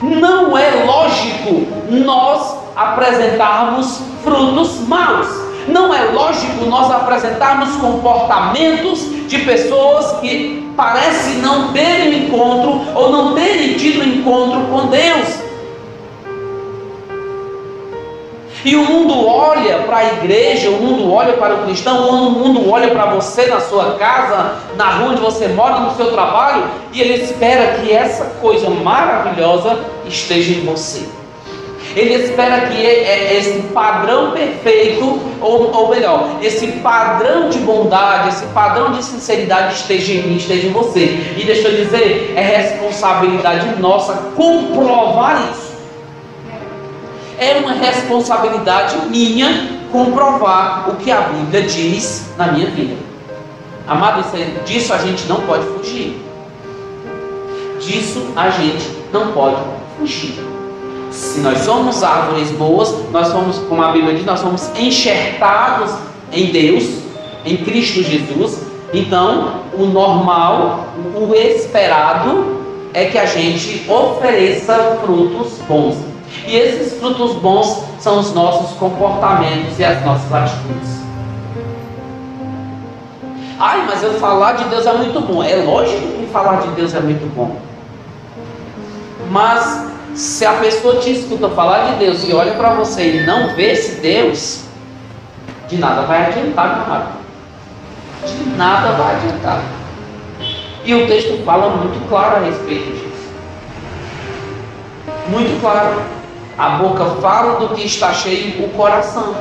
Não 0.00 0.56
é 0.56 0.84
lógico 0.84 1.66
nós 1.90 2.56
apresentarmos 2.76 4.00
frutos 4.22 4.80
maus. 4.86 5.44
Não 5.66 5.94
é 5.94 6.04
lógico 6.10 6.66
nós 6.66 6.90
apresentarmos 6.90 7.74
comportamentos 7.76 9.00
de 9.26 9.38
pessoas 9.38 10.20
que 10.20 10.68
parecem 10.76 11.36
não 11.36 11.72
terem 11.72 12.26
encontro 12.26 12.82
ou 12.94 13.10
não 13.10 13.34
terem 13.34 13.74
tido 13.74 14.04
encontro 14.04 14.60
com 14.70 14.86
Deus. 14.88 15.53
E 18.64 18.74
o 18.74 18.82
mundo 18.82 19.26
olha 19.26 19.80
para 19.80 19.98
a 19.98 20.04
igreja, 20.14 20.70
o 20.70 20.80
mundo 20.80 21.12
olha 21.12 21.34
para 21.34 21.54
o 21.54 21.64
cristão, 21.64 22.08
o 22.08 22.30
mundo 22.30 22.70
olha 22.70 22.88
para 22.88 23.06
você 23.06 23.46
na 23.46 23.60
sua 23.60 23.96
casa, 23.98 24.54
na 24.74 24.88
rua 24.90 25.10
onde 25.10 25.20
você 25.20 25.48
mora, 25.48 25.80
no 25.80 25.94
seu 25.94 26.12
trabalho, 26.12 26.64
e 26.90 27.00
ele 27.00 27.22
espera 27.22 27.78
que 27.78 27.92
essa 27.92 28.24
coisa 28.40 28.70
maravilhosa 28.70 29.78
esteja 30.06 30.52
em 30.52 30.64
você. 30.64 31.06
Ele 31.94 32.14
espera 32.14 32.68
que 32.68 32.82
esse 32.82 33.60
padrão 33.74 34.32
perfeito, 34.32 35.20
ou, 35.40 35.70
ou 35.70 35.90
melhor, 35.90 36.38
esse 36.42 36.66
padrão 36.78 37.50
de 37.50 37.58
bondade, 37.58 38.30
esse 38.30 38.46
padrão 38.46 38.92
de 38.92 39.04
sinceridade 39.04 39.74
esteja 39.74 40.14
em 40.14 40.22
mim, 40.22 40.36
esteja 40.36 40.66
em 40.66 40.72
você. 40.72 41.34
E 41.36 41.44
deixa 41.44 41.68
eu 41.68 41.84
dizer, 41.84 42.32
é 42.34 42.40
responsabilidade 42.40 43.80
nossa 43.80 44.14
comprovar 44.34 45.50
isso. 45.52 45.63
É 47.38 47.58
uma 47.58 47.72
responsabilidade 47.72 48.96
minha 49.08 49.84
comprovar 49.90 50.90
o 50.90 50.96
que 50.96 51.10
a 51.10 51.20
Bíblia 51.22 51.62
diz 51.62 52.26
na 52.36 52.48
minha 52.48 52.66
vida. 52.70 52.96
Amado, 53.86 54.24
disso 54.64 54.92
a 54.94 54.98
gente 54.98 55.26
não 55.26 55.40
pode 55.42 55.64
fugir. 55.66 56.20
Disso 57.80 58.26
a 58.34 58.50
gente 58.50 58.90
não 59.12 59.32
pode 59.32 59.56
fugir. 59.98 60.34
Se 61.10 61.40
nós 61.40 61.58
somos 61.58 62.02
árvores 62.02 62.50
boas, 62.50 62.92
nós 63.12 63.28
somos, 63.28 63.58
como 63.68 63.82
a 63.82 63.92
Bíblia 63.92 64.14
diz, 64.14 64.24
nós 64.24 64.40
somos 64.40 64.70
enxertados 64.76 65.92
em 66.32 66.46
Deus, 66.46 66.84
em 67.44 67.58
Cristo 67.58 68.02
Jesus. 68.02 68.62
Então, 68.92 69.60
o 69.74 69.86
normal, 69.86 70.88
o 71.14 71.34
esperado 71.34 72.64
é 72.92 73.04
que 73.06 73.18
a 73.18 73.26
gente 73.26 73.88
ofereça 73.88 74.98
frutos 75.04 75.58
bons. 75.68 76.13
E 76.46 76.56
esses 76.56 76.98
frutos 76.98 77.34
bons 77.36 77.84
são 78.00 78.18
os 78.18 78.34
nossos 78.34 78.76
comportamentos 78.76 79.78
e 79.78 79.84
as 79.84 80.04
nossas 80.04 80.32
atitudes. 80.32 81.04
Ai, 83.58 83.84
mas 83.86 84.02
eu 84.02 84.14
falar 84.14 84.52
de 84.52 84.64
Deus 84.64 84.84
é 84.84 84.92
muito 84.92 85.20
bom. 85.20 85.42
É 85.42 85.56
lógico 85.56 86.00
que 86.00 86.28
falar 86.32 86.60
de 86.60 86.68
Deus 86.68 86.94
é 86.94 87.00
muito 87.00 87.32
bom. 87.34 87.56
Mas 89.30 89.86
se 90.14 90.44
a 90.44 90.54
pessoa 90.54 90.96
te 90.96 91.12
escuta 91.12 91.48
falar 91.50 91.92
de 91.92 91.98
Deus 91.98 92.28
e 92.28 92.32
olha 92.32 92.54
para 92.54 92.74
você 92.74 93.16
e 93.16 93.26
não 93.26 93.54
vê 93.54 93.72
esse 93.72 94.00
Deus, 94.00 94.64
de 95.68 95.76
nada 95.76 96.02
vai 96.02 96.26
adiantar, 96.26 96.84
amado. 96.84 97.18
De 98.26 98.56
nada 98.56 98.92
vai 98.92 99.16
adiantar. 99.16 99.62
E 100.84 100.94
o 100.94 101.06
texto 101.06 101.42
fala 101.44 101.76
muito 101.76 102.08
claro 102.08 102.36
a 102.36 102.40
respeito 102.40 102.92
disso. 102.92 103.30
Muito 105.28 105.60
claro. 105.60 106.02
A 106.56 106.70
boca 106.70 107.04
fala 107.20 107.58
do 107.60 107.74
que 107.74 107.84
está 107.84 108.12
cheio 108.12 108.64
o 108.64 108.68
coração. 108.70 109.34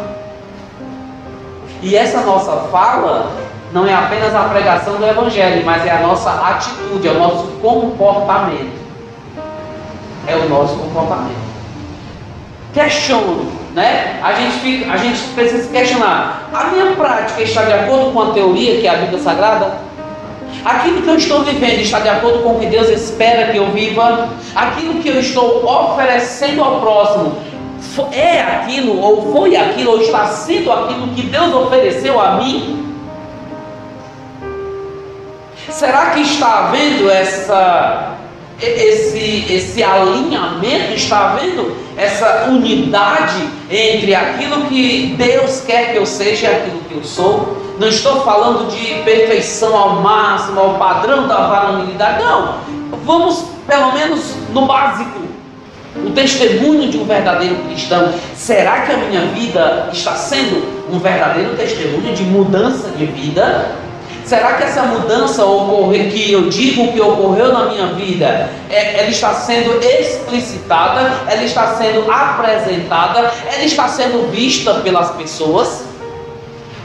E 1.82 1.96
essa 1.96 2.22
nossa 2.22 2.70
fala 2.72 3.32
não 3.72 3.86
é 3.86 3.94
apenas 3.94 4.34
a 4.34 4.44
pregação 4.44 4.96
do 4.96 5.06
Evangelho, 5.06 5.66
mas 5.66 5.86
é 5.86 5.92
a 5.92 6.00
nossa 6.00 6.32
atitude, 6.32 7.08
é 7.08 7.12
o 7.12 7.20
nosso 7.20 7.48
comportamento 7.62 8.84
é 10.28 10.36
o 10.36 10.50
nosso 10.50 10.76
comportamento. 10.76 11.44
Questiono, 12.74 13.52
né? 13.74 14.20
A 14.24 14.34
gente, 14.34 14.60
fica, 14.60 14.92
a 14.92 14.98
gente 14.98 15.20
precisa 15.36 15.70
questionar. 15.70 16.50
A 16.54 16.66
minha 16.66 16.96
prática 16.96 17.42
está 17.42 17.64
de 17.64 17.74
acordo 17.74 18.12
com 18.12 18.22
a 18.22 18.34
teoria 18.34 18.80
que 18.80 18.88
é 18.88 18.90
a 18.90 18.98
Bíblia 18.98 19.20
Sagrada? 19.20 19.78
Aquilo 20.66 21.02
que 21.02 21.08
eu 21.10 21.18
estou 21.18 21.44
vivendo 21.44 21.80
está 21.80 22.00
de 22.00 22.10
acordo 22.10 22.44
com 22.44 22.56
o 22.56 22.60
que 22.60 22.68
Deus 22.68 22.90
espera 22.90 23.52
que 23.52 23.58
eu 23.58 23.72
viva? 23.72 24.30
Aquilo 24.56 25.02
que 25.02 25.10
eu 25.10 25.20
estou 25.20 25.66
oferecendo 25.66 26.64
ao 26.64 26.80
próximo 26.80 27.36
é 28.12 28.42
aquilo, 28.42 29.00
ou 29.00 29.34
foi 29.34 29.56
aquilo, 29.56 29.92
ou 29.92 30.02
está 30.02 30.28
sendo 30.28 30.72
aquilo 30.72 31.08
que 31.10 31.24
Deus 31.24 31.54
ofereceu 31.54 32.20
a 32.20 32.36
mim? 32.36 32.96
Será 35.70 36.12
que 36.12 36.22
está 36.22 36.68
havendo 36.68 37.10
essa 37.10 38.14
esse, 38.62 39.46
esse 39.50 39.84
alinhamento, 39.84 40.94
está 40.94 41.32
havendo 41.32 41.76
essa 41.98 42.46
unidade 42.50 43.48
entre 43.70 44.16
aquilo 44.16 44.66
que 44.66 45.16
Deus 45.18 45.62
quer 45.62 45.92
que 45.92 45.98
eu 45.98 46.06
seja 46.06 46.48
e 46.48 46.56
aquilo 46.56 46.80
que 46.88 46.96
eu 46.96 47.04
sou. 47.04 47.58
Não 47.80 47.88
estou 47.88 48.24
falando 48.24 48.70
de 48.70 49.02
perfeição 49.04 49.76
ao 49.76 50.02
máximo, 50.02 50.60
ao 50.60 50.76
padrão 50.76 51.28
da 51.28 51.48
varonilidade, 51.48 52.24
não. 52.24 52.58
Vamos 53.04 53.46
pelo 53.68 53.94
menos 53.94 54.36
no 54.54 54.66
básico. 54.66 55.24
O 55.96 56.10
testemunho 56.12 56.90
de 56.90 56.98
um 56.98 57.06
verdadeiro 57.06 57.56
cristão. 57.66 58.14
Será 58.36 58.82
que 58.82 58.92
a 58.92 58.98
minha 58.98 59.22
vida 59.28 59.90
está 59.92 60.16
sendo 60.16 60.88
um 60.92 61.00
verdadeiro 61.00 61.56
testemunho 61.56 62.14
de 62.16 62.24
mudança 62.24 62.90
de 62.90 63.06
vida? 63.06 63.76
Será 64.26 64.54
que 64.54 64.64
essa 64.64 64.84
mudança 64.84 65.44
ocorre, 65.46 66.10
que 66.10 66.32
eu 66.32 66.50
digo 66.50 66.94
que 66.94 67.02
ocorreu 67.02 67.52
na 67.52 67.66
minha 67.66 67.88
vida, 67.88 68.50
é, 68.70 69.00
ela 69.00 69.10
está 69.10 69.34
sendo 69.34 69.84
explicitada, 69.84 71.12
ela 71.28 71.44
está 71.44 71.76
sendo 71.76 72.10
apresentada, 72.10 73.32
ela 73.52 73.64
está 73.64 73.88
sendo 73.90 74.32
vista 74.32 74.76
pelas 74.76 75.12
pessoas? 75.12 75.84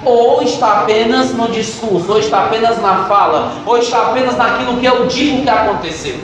Ou 0.05 0.43
está 0.43 0.81
apenas 0.81 1.33
no 1.33 1.49
discurso, 1.49 2.11
ou 2.11 2.19
está 2.19 2.47
apenas 2.47 2.81
na 2.83 3.05
fala, 3.05 3.53
ou 3.65 3.79
está 3.79 3.99
apenas 3.99 4.37
naquilo 4.37 4.77
que 4.79 4.87
eu 4.87 5.07
digo 5.07 5.43
que 5.43 5.51
aconteceu? 5.51 6.17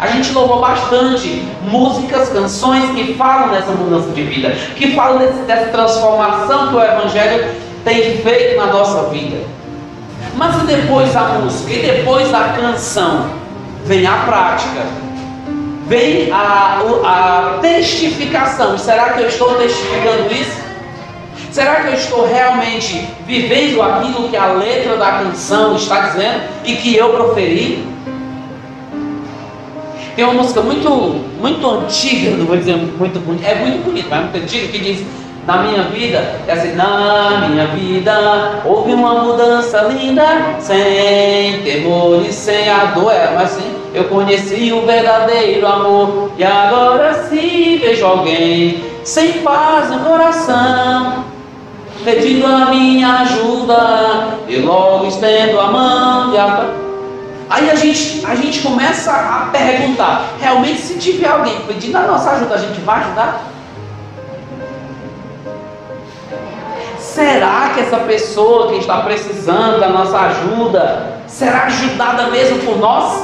A 0.00 0.08
gente 0.08 0.32
louvou 0.32 0.60
bastante 0.60 1.46
músicas, 1.62 2.30
canções 2.30 2.90
que 2.92 3.14
falam 3.14 3.50
dessa 3.50 3.70
mudança 3.72 4.10
de 4.10 4.22
vida, 4.22 4.50
que 4.74 4.94
falam 4.94 5.18
desse, 5.18 5.40
dessa 5.42 5.70
transformação 5.70 6.68
que 6.68 6.74
o 6.74 6.82
Evangelho 6.82 7.54
tem 7.84 8.16
feito 8.18 8.56
na 8.56 8.66
nossa 8.66 9.08
vida. 9.10 9.59
Mas 10.36 10.62
e 10.62 10.66
depois 10.66 11.12
da 11.12 11.22
música? 11.24 11.72
E 11.72 11.82
depois 11.82 12.30
da 12.30 12.48
canção? 12.50 13.30
Vem 13.84 14.06
a 14.06 14.12
prática. 14.18 14.86
Vem 15.86 16.30
a, 16.30 16.80
a 17.04 17.58
testificação. 17.60 18.78
Será 18.78 19.10
que 19.10 19.22
eu 19.22 19.28
estou 19.28 19.54
testificando 19.54 20.32
isso? 20.32 20.60
Será 21.50 21.76
que 21.76 21.88
eu 21.88 21.94
estou 21.94 22.28
realmente 22.28 23.08
vivendo 23.26 23.82
aquilo 23.82 24.28
que 24.28 24.36
a 24.36 24.52
letra 24.52 24.96
da 24.96 25.12
canção 25.12 25.74
está 25.74 26.08
dizendo 26.08 26.42
e 26.64 26.76
que 26.76 26.94
eu 26.94 27.10
proferi? 27.10 27.88
Tem 30.14 30.24
uma 30.24 30.34
música 30.34 30.60
muito, 30.60 30.90
muito 31.40 31.68
antiga, 31.68 32.36
não 32.36 32.46
vou 32.46 32.56
dizer 32.56 32.76
muito 32.76 33.18
bonita, 33.24 33.48
é 33.48 33.54
muito 33.56 33.84
bonita, 33.84 34.08
mas 34.10 34.18
é 34.18 34.22
muito 34.22 34.36
antiga, 34.36 34.68
que 34.68 34.78
diz 34.78 35.06
na 35.46 35.56
minha 35.58 35.82
vida, 35.84 36.18
é 36.46 36.52
assim, 36.52 36.74
na 36.74 37.48
minha 37.48 37.66
vida 37.68 38.60
houve 38.64 38.92
uma 38.92 39.14
mudança 39.14 39.82
linda, 39.82 40.22
sem 40.58 41.62
temor 41.62 42.22
e 42.26 42.32
sem 42.32 42.68
a 42.68 42.86
dor, 42.86 43.12
é, 43.12 43.32
mas 43.34 43.50
sim, 43.50 43.74
eu 43.94 44.04
conheci 44.04 44.72
o 44.72 44.84
verdadeiro 44.84 45.66
amor, 45.66 46.30
e 46.36 46.44
agora 46.44 47.14
sim 47.24 47.78
vejo 47.78 48.04
alguém 48.04 48.84
sem 49.02 49.40
paz 49.42 49.90
no 49.90 50.00
coração, 50.00 51.24
pedindo 52.04 52.46
a 52.46 52.66
minha 52.66 53.20
ajuda, 53.20 54.38
e 54.46 54.56
logo 54.58 55.06
estendo 55.06 55.58
a 55.58 55.66
mão 55.66 56.34
e 56.34 56.38
a... 56.38 56.70
Aí 57.48 57.68
a 57.68 57.74
gente, 57.74 58.24
a 58.24 58.36
gente 58.36 58.60
começa 58.60 59.10
a 59.10 59.48
perguntar: 59.50 60.34
realmente, 60.40 60.80
se 60.82 60.96
tiver 61.00 61.26
alguém 61.26 61.58
pedindo 61.66 61.96
a 61.98 62.02
nossa 62.02 62.30
ajuda, 62.30 62.54
a 62.54 62.58
gente 62.58 62.80
vai 62.82 63.00
ajudar? 63.00 63.44
Será 67.14 67.72
que 67.74 67.80
essa 67.80 67.96
pessoa 67.98 68.68
que 68.68 68.76
está 68.76 68.98
precisando 69.00 69.80
da 69.80 69.88
nossa 69.88 70.16
ajuda 70.16 71.22
será 71.26 71.64
ajudada 71.64 72.28
mesmo 72.28 72.60
por 72.60 72.78
nós? 72.78 73.20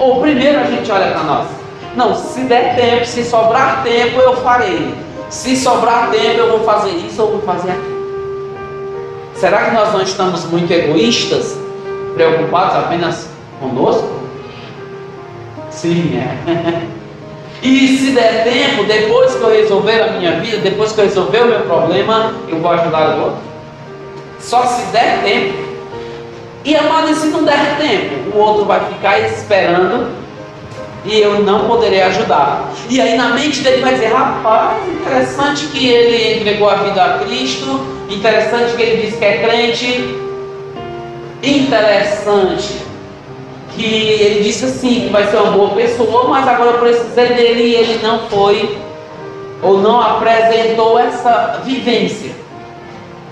Ou 0.00 0.20
primeiro 0.20 0.58
a 0.58 0.64
gente 0.64 0.90
olha 0.90 1.12
para 1.12 1.22
nós? 1.22 1.46
Não, 1.94 2.12
se 2.12 2.40
der 2.40 2.74
tempo, 2.74 3.06
se 3.06 3.22
sobrar 3.24 3.84
tempo, 3.84 4.18
eu 4.18 4.36
farei. 4.38 4.92
Se 5.28 5.56
sobrar 5.56 6.10
tempo, 6.10 6.40
eu 6.40 6.50
vou 6.50 6.64
fazer 6.64 6.90
isso 6.90 7.22
ou 7.22 7.30
vou 7.32 7.42
fazer 7.42 7.70
aquilo. 7.70 8.56
Será 9.36 9.66
que 9.66 9.74
nós 9.76 9.92
não 9.92 10.02
estamos 10.02 10.44
muito 10.46 10.72
egoístas, 10.72 11.56
preocupados 12.14 12.74
apenas 12.74 13.28
conosco? 13.60 14.10
Sim, 15.70 16.18
é. 16.18 16.90
E 17.62 17.98
se 17.98 18.12
der 18.12 18.44
tempo, 18.44 18.84
depois 18.84 19.34
que 19.34 19.42
eu 19.42 19.50
resolver 19.50 20.02
a 20.02 20.12
minha 20.12 20.40
vida, 20.40 20.58
depois 20.58 20.92
que 20.92 21.00
eu 21.00 21.04
resolver 21.04 21.42
o 21.42 21.46
meu 21.46 21.60
problema, 21.60 22.34
eu 22.48 22.58
vou 22.58 22.70
ajudar 22.70 23.16
o 23.16 23.22
outro. 23.22 23.38
Só 24.38 24.64
se 24.64 24.86
der 24.86 25.22
tempo. 25.22 25.70
E 26.64 26.74
amado, 26.74 27.14
se 27.14 27.26
não 27.26 27.44
der 27.44 27.76
tempo, 27.78 28.34
o 28.34 28.38
outro 28.38 28.64
vai 28.64 28.80
ficar 28.86 29.18
esperando 29.20 30.08
e 31.04 31.20
eu 31.20 31.42
não 31.42 31.66
poderei 31.66 32.02
ajudar. 32.02 32.70
E 32.88 33.00
aí 33.00 33.16
na 33.16 33.30
mente 33.30 33.60
dele 33.60 33.82
vai 33.82 33.94
dizer, 33.94 34.12
rapaz, 34.12 34.78
interessante 34.88 35.66
que 35.66 35.86
ele 35.86 36.40
entregou 36.40 36.68
a 36.68 36.76
vida 36.76 37.02
a 37.02 37.18
Cristo, 37.18 37.80
interessante 38.08 38.74
que 38.74 38.82
ele 38.82 39.02
disse 39.02 39.18
que 39.18 39.24
é 39.24 39.38
crente, 39.38 40.18
interessante 41.42 42.89
que 43.74 43.84
ele 43.84 44.42
disse 44.42 44.64
assim, 44.64 45.02
que 45.06 45.08
vai 45.10 45.26
ser 45.26 45.36
uma 45.36 45.52
boa 45.52 45.70
pessoa, 45.70 46.28
mas 46.28 46.46
agora 46.46 46.70
eu 46.70 46.78
precisei 46.78 47.28
dele 47.28 47.62
e 47.62 47.74
ele 47.74 48.02
não 48.02 48.20
foi, 48.28 48.78
ou 49.62 49.78
não 49.78 50.00
apresentou 50.00 50.98
essa 50.98 51.60
vivência. 51.64 52.32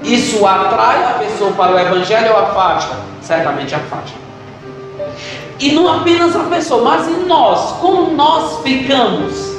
Isso 0.02 0.47
atrai 0.47 1.04
a 1.04 1.18
pessoa 1.18 1.52
para 1.52 1.75
o 1.75 1.78
Evangelho 1.78 2.33
ou 2.33 2.38
afasta? 2.38 2.97
Certamente 3.21 3.75
afasta. 3.75 4.12
E 5.59 5.73
não 5.73 5.92
apenas 5.92 6.37
a 6.37 6.45
pessoa, 6.45 6.85
mas 6.85 7.09
em 7.09 7.26
nós, 7.26 7.73
como 7.80 8.12
nós 8.12 8.62
ficamos 8.62 9.57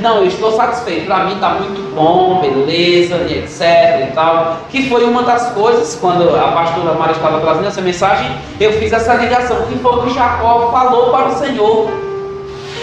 não, 0.00 0.18
eu 0.18 0.26
estou 0.26 0.52
satisfeito, 0.52 1.06
para 1.06 1.24
mim 1.24 1.34
está 1.34 1.50
muito 1.50 1.94
bom, 1.94 2.40
beleza, 2.40 3.16
e 3.28 3.38
etc 3.38 4.08
e 4.08 4.12
tal. 4.14 4.58
Que 4.70 4.88
foi 4.88 5.04
uma 5.04 5.22
das 5.22 5.52
coisas, 5.52 5.96
quando 6.00 6.34
a 6.36 6.52
pastora 6.52 6.94
Maria 6.94 7.16
estava 7.16 7.40
trazendo 7.40 7.66
essa 7.66 7.80
mensagem, 7.80 8.30
eu 8.60 8.72
fiz 8.74 8.92
essa 8.92 9.14
ligação, 9.14 9.66
que 9.66 9.78
foi 9.78 9.92
o 9.92 10.02
que 10.02 10.14
Jacó 10.14 10.70
falou 10.70 11.10
para 11.10 11.28
o 11.28 11.38
Senhor. 11.38 11.90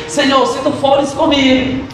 Senhor, 0.07 0.45
se 0.47 0.59
tu 0.59 0.71
fores 0.73 1.11
comigo, 1.13 1.85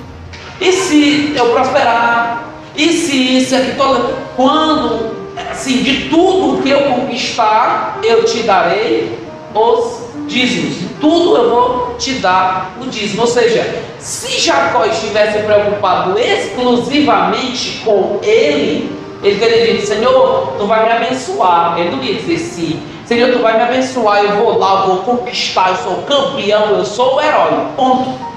e 0.59 0.71
se 0.71 1.33
eu 1.35 1.47
prosperar, 1.47 2.43
e 2.75 2.89
se 2.89 3.37
isso 3.37 3.55
aqui 3.55 3.75
todo, 3.75 4.15
quando, 4.35 5.11
assim, 5.51 5.77
de 5.83 6.09
tudo 6.09 6.61
que 6.61 6.69
eu 6.69 6.81
conquistar, 6.81 7.99
eu 8.03 8.23
te 8.25 8.43
darei 8.43 9.19
os 9.53 10.10
dízimos. 10.27 10.89
Tudo 10.99 11.37
eu 11.37 11.49
vou 11.49 11.95
te 11.97 12.13
dar 12.13 12.71
o 12.81 12.85
dízimo. 12.85 13.21
Ou 13.21 13.27
seja, 13.27 13.83
se 13.99 14.39
Jacó 14.39 14.85
estivesse 14.85 15.39
preocupado 15.39 16.17
exclusivamente 16.17 17.81
com 17.83 18.19
ele, 18.21 18.91
ele 19.23 19.39
teria 19.39 19.73
dito: 19.73 19.87
Senhor, 19.87 20.53
tu 20.57 20.65
vai 20.65 20.85
me 20.85 20.91
abençoar. 20.91 21.79
Ele 21.79 21.91
não 21.91 22.03
ia 22.03 22.15
dizer 22.15 22.37
sim. 22.37 22.81
Senhor, 23.05 23.31
tu 23.31 23.39
vai 23.39 23.57
me 23.57 23.63
abençoar. 23.63 24.23
Eu 24.23 24.37
vou 24.37 24.57
lá, 24.57 24.81
eu 24.81 24.95
vou 24.95 24.97
conquistar. 25.17 25.69
Eu 25.69 25.75
sou 25.77 25.95
campeão, 26.03 26.69
eu 26.69 26.85
sou 26.85 27.15
o 27.15 27.21
herói. 27.21 27.51
Ponto. 27.75 28.31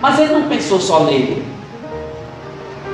Mas 0.00 0.18
ele 0.18 0.32
não 0.32 0.48
pensou 0.48 0.80
só 0.80 1.00
nele. 1.00 1.44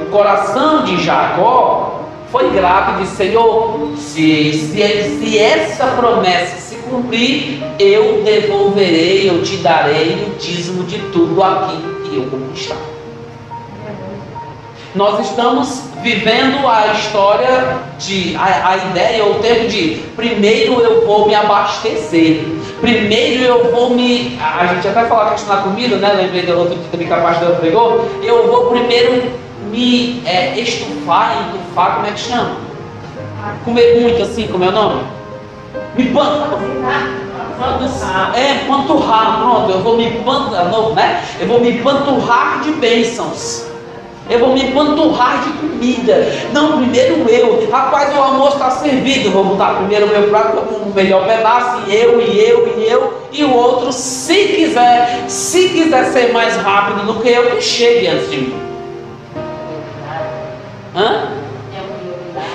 O 0.01 0.07
coração 0.07 0.85
de 0.85 1.03
Jacó 1.03 2.04
foi 2.35 2.51
grato 2.51 2.99
e 2.99 3.05
disse: 3.05 3.15
Senhor, 3.15 3.93
se, 3.97 4.53
se, 4.53 5.21
se 5.21 5.39
essa 5.39 5.87
promessa 5.87 6.57
se 6.57 6.75
cumprir, 6.83 7.63
eu 7.79 8.25
devolverei, 8.25 9.31
eu 9.31 9.41
te 9.41 9.59
darei 9.59 10.27
o 10.27 10.37
dízimo 10.37 10.83
de 10.83 10.99
tudo 11.13 11.41
aquilo 11.41 12.01
que 12.01 12.17
eu 12.17 12.25
conquistar. 12.25 12.77
Nós 14.97 15.29
estamos 15.29 15.85
vivendo 16.03 16.67
a 16.69 16.93
história 16.93 17.79
de 17.99 18.37
a, 18.37 18.71
a 18.71 18.77
ideia 18.89 19.25
o 19.27 19.35
tempo 19.35 19.69
de 19.69 20.03
primeiro 20.17 20.81
eu 20.81 21.07
vou 21.07 21.27
me 21.27 21.35
abastecer, 21.37 22.45
primeiro 22.81 23.45
eu 23.45 23.71
vou 23.71 23.91
me. 23.91 24.37
A 24.41 24.67
gente 24.67 24.89
até 24.89 25.05
falou 25.05 25.25
a 25.25 25.31
questão 25.31 25.55
da 25.55 25.63
comida, 25.63 25.97
né? 25.97 26.13
Lembrei 26.15 26.43
do 26.43 26.59
outro 26.59 26.77
que 26.91 27.13
a 27.13 27.17
pastora 27.17 27.55
pregou. 27.57 28.09
Eu 28.23 28.49
vou 28.49 28.71
primeiro 28.71 29.44
me 29.75 30.23
é, 30.25 30.59
estufar, 30.59 31.49
entufar, 31.49 31.97
como 31.97 32.07
é 32.07 32.13
que 32.13 32.21
chama? 32.21 32.57
Comer 33.65 34.01
muito 34.01 34.23
assim, 34.23 34.47
como 34.47 34.65
é 34.65 34.69
o 34.69 34.73
nome? 34.73 35.03
Me 35.97 36.07
panturrar. 36.07 37.25
É, 38.35 38.67
panturrar, 38.67 39.41
pronto, 39.41 39.71
eu 39.71 39.81
vou 39.81 39.97
me 39.97 40.11
panturrar, 40.25 40.95
né? 40.95 41.23
Eu 41.41 41.47
vou 41.47 41.61
me 41.61 41.79
panturrar 41.79 42.63
de 42.63 42.73
bênçãos. 42.73 43.67
Eu 44.29 44.39
vou 44.39 44.55
me 44.55 44.73
panturrar 44.73 45.45
de 45.45 45.51
comida. 45.53 46.33
Não, 46.53 46.79
primeiro 46.79 47.29
eu. 47.29 47.69
Rapaz, 47.71 48.17
o 48.17 48.19
almoço 48.19 48.57
está 48.57 48.71
servido. 48.71 49.31
vou 49.31 49.45
botar 49.45 49.75
primeiro 49.75 50.07
o 50.07 50.09
meu 50.09 50.29
prato 50.29 50.57
com 50.63 50.77
o 50.77 50.95
melhor 50.95 51.27
pedaço. 51.27 51.83
E 51.87 51.95
eu, 51.95 52.21
e 52.21 52.41
eu, 52.41 52.75
e 52.79 52.89
eu. 52.89 53.15
E 53.31 53.45
o 53.45 53.55
outro, 53.55 53.93
se 53.93 54.35
quiser, 54.47 55.25
se 55.29 55.69
quiser 55.69 56.07
ser 56.07 56.33
mais 56.33 56.57
rápido 56.57 57.07
do 57.07 57.21
que 57.21 57.29
eu, 57.29 57.51
que 57.51 57.61
chegue 57.61 58.07
antes 58.07 58.31
de 58.31 58.39
mim. 58.39 58.74
Hã? 60.95 61.29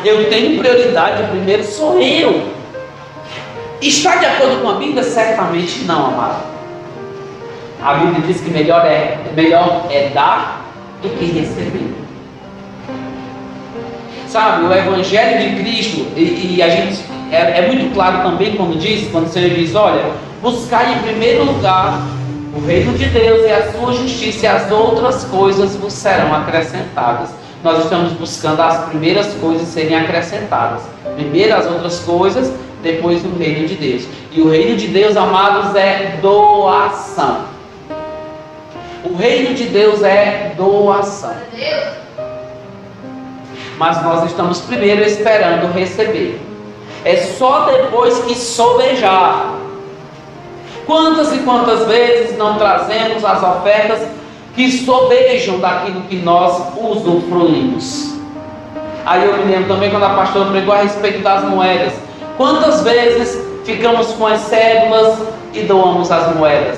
Eu 0.03 0.29
tenho 0.29 0.57
prioridade, 0.57 1.29
primeiro 1.29 1.63
sou 1.63 1.99
eu. 1.99 2.53
Está 3.81 4.15
de 4.15 4.25
acordo 4.25 4.61
com 4.61 4.69
a 4.69 4.73
Bíblia? 4.75 5.03
Certamente 5.03 5.79
não, 5.79 6.07
amado. 6.07 6.43
A 7.81 7.93
Bíblia 7.95 8.21
diz 8.27 8.41
que 8.41 8.49
melhor 8.49 8.85
é, 8.85 9.17
melhor 9.35 9.87
é 9.89 10.09
dar 10.09 10.65
do 11.01 11.09
que 11.09 11.25
receber. 11.25 11.93
Sabe, 14.27 14.65
o 14.65 14.73
Evangelho 14.73 15.49
de 15.49 15.61
Cristo, 15.61 16.05
e, 16.15 16.55
e 16.55 16.61
a 16.61 16.69
gente 16.69 17.03
é, 17.31 17.59
é, 17.59 17.67
muito 17.67 17.93
claro 17.93 18.21
também 18.21 18.55
quando 18.55 18.77
diz, 18.77 19.09
quando 19.11 19.25
o 19.25 19.29
Senhor 19.29 19.49
diz, 19.49 19.73
olha, 19.75 20.11
buscar 20.41 20.91
em 20.91 20.99
primeiro 20.99 21.45
lugar 21.45 21.99
o 22.55 22.65
reino 22.65 22.97
de 22.97 23.05
Deus 23.05 23.45
e 23.45 23.51
a 23.51 23.71
sua 23.71 23.93
justiça, 23.93 24.45
e 24.45 24.47
as 24.47 24.71
outras 24.71 25.23
coisas 25.25 25.75
vos 25.75 25.93
serão 25.93 26.33
acrescentadas 26.33 27.38
nós 27.63 27.83
estamos 27.83 28.13
buscando 28.13 28.61
as 28.61 28.85
primeiras 28.85 29.33
coisas 29.35 29.67
serem 29.67 29.95
acrescentadas. 29.95 30.81
Primeiro 31.15 31.55
as 31.55 31.65
outras 31.65 31.99
coisas, 31.99 32.53
depois 32.81 33.23
o 33.25 33.37
reino 33.37 33.67
de 33.67 33.75
Deus. 33.75 34.03
E 34.31 34.41
o 34.41 34.49
reino 34.49 34.77
de 34.77 34.87
Deus, 34.87 35.17
amados, 35.17 35.75
é 35.75 36.17
doação. 36.21 37.41
O 39.03 39.15
reino 39.15 39.53
de 39.53 39.65
Deus 39.65 40.03
é 40.03 40.53
doação. 40.55 41.35
Mas 43.77 44.01
nós 44.03 44.25
estamos 44.25 44.59
primeiro 44.61 45.01
esperando 45.01 45.71
receber. 45.73 46.39
É 47.03 47.15
só 47.17 47.65
depois 47.65 48.19
que 48.19 48.35
sobejar. 48.35 49.55
Quantas 50.85 51.33
e 51.33 51.39
quantas 51.39 51.85
vezes 51.87 52.37
não 52.37 52.57
trazemos 52.57 53.23
as 53.23 53.43
ofertas 53.43 54.07
que 54.59 54.69
sobejam 54.69 55.57
daquilo 55.59 56.01
que 56.01 56.17
nós 56.17 56.61
usufruímos. 56.77 58.15
Aí 59.05 59.25
eu 59.25 59.37
me 59.37 59.53
lembro 59.53 59.73
também 59.73 59.89
quando 59.89 60.03
a 60.03 60.09
pastora 60.09 60.51
pregou 60.51 60.73
a 60.73 60.81
respeito 60.81 61.19
das 61.19 61.45
moedas. 61.45 61.93
Quantas 62.35 62.81
vezes 62.81 63.41
ficamos 63.63 64.07
com 64.07 64.27
as 64.27 64.41
cédulas 64.41 65.17
e 65.53 65.61
doamos 65.61 66.11
as 66.11 66.35
moedas? 66.35 66.77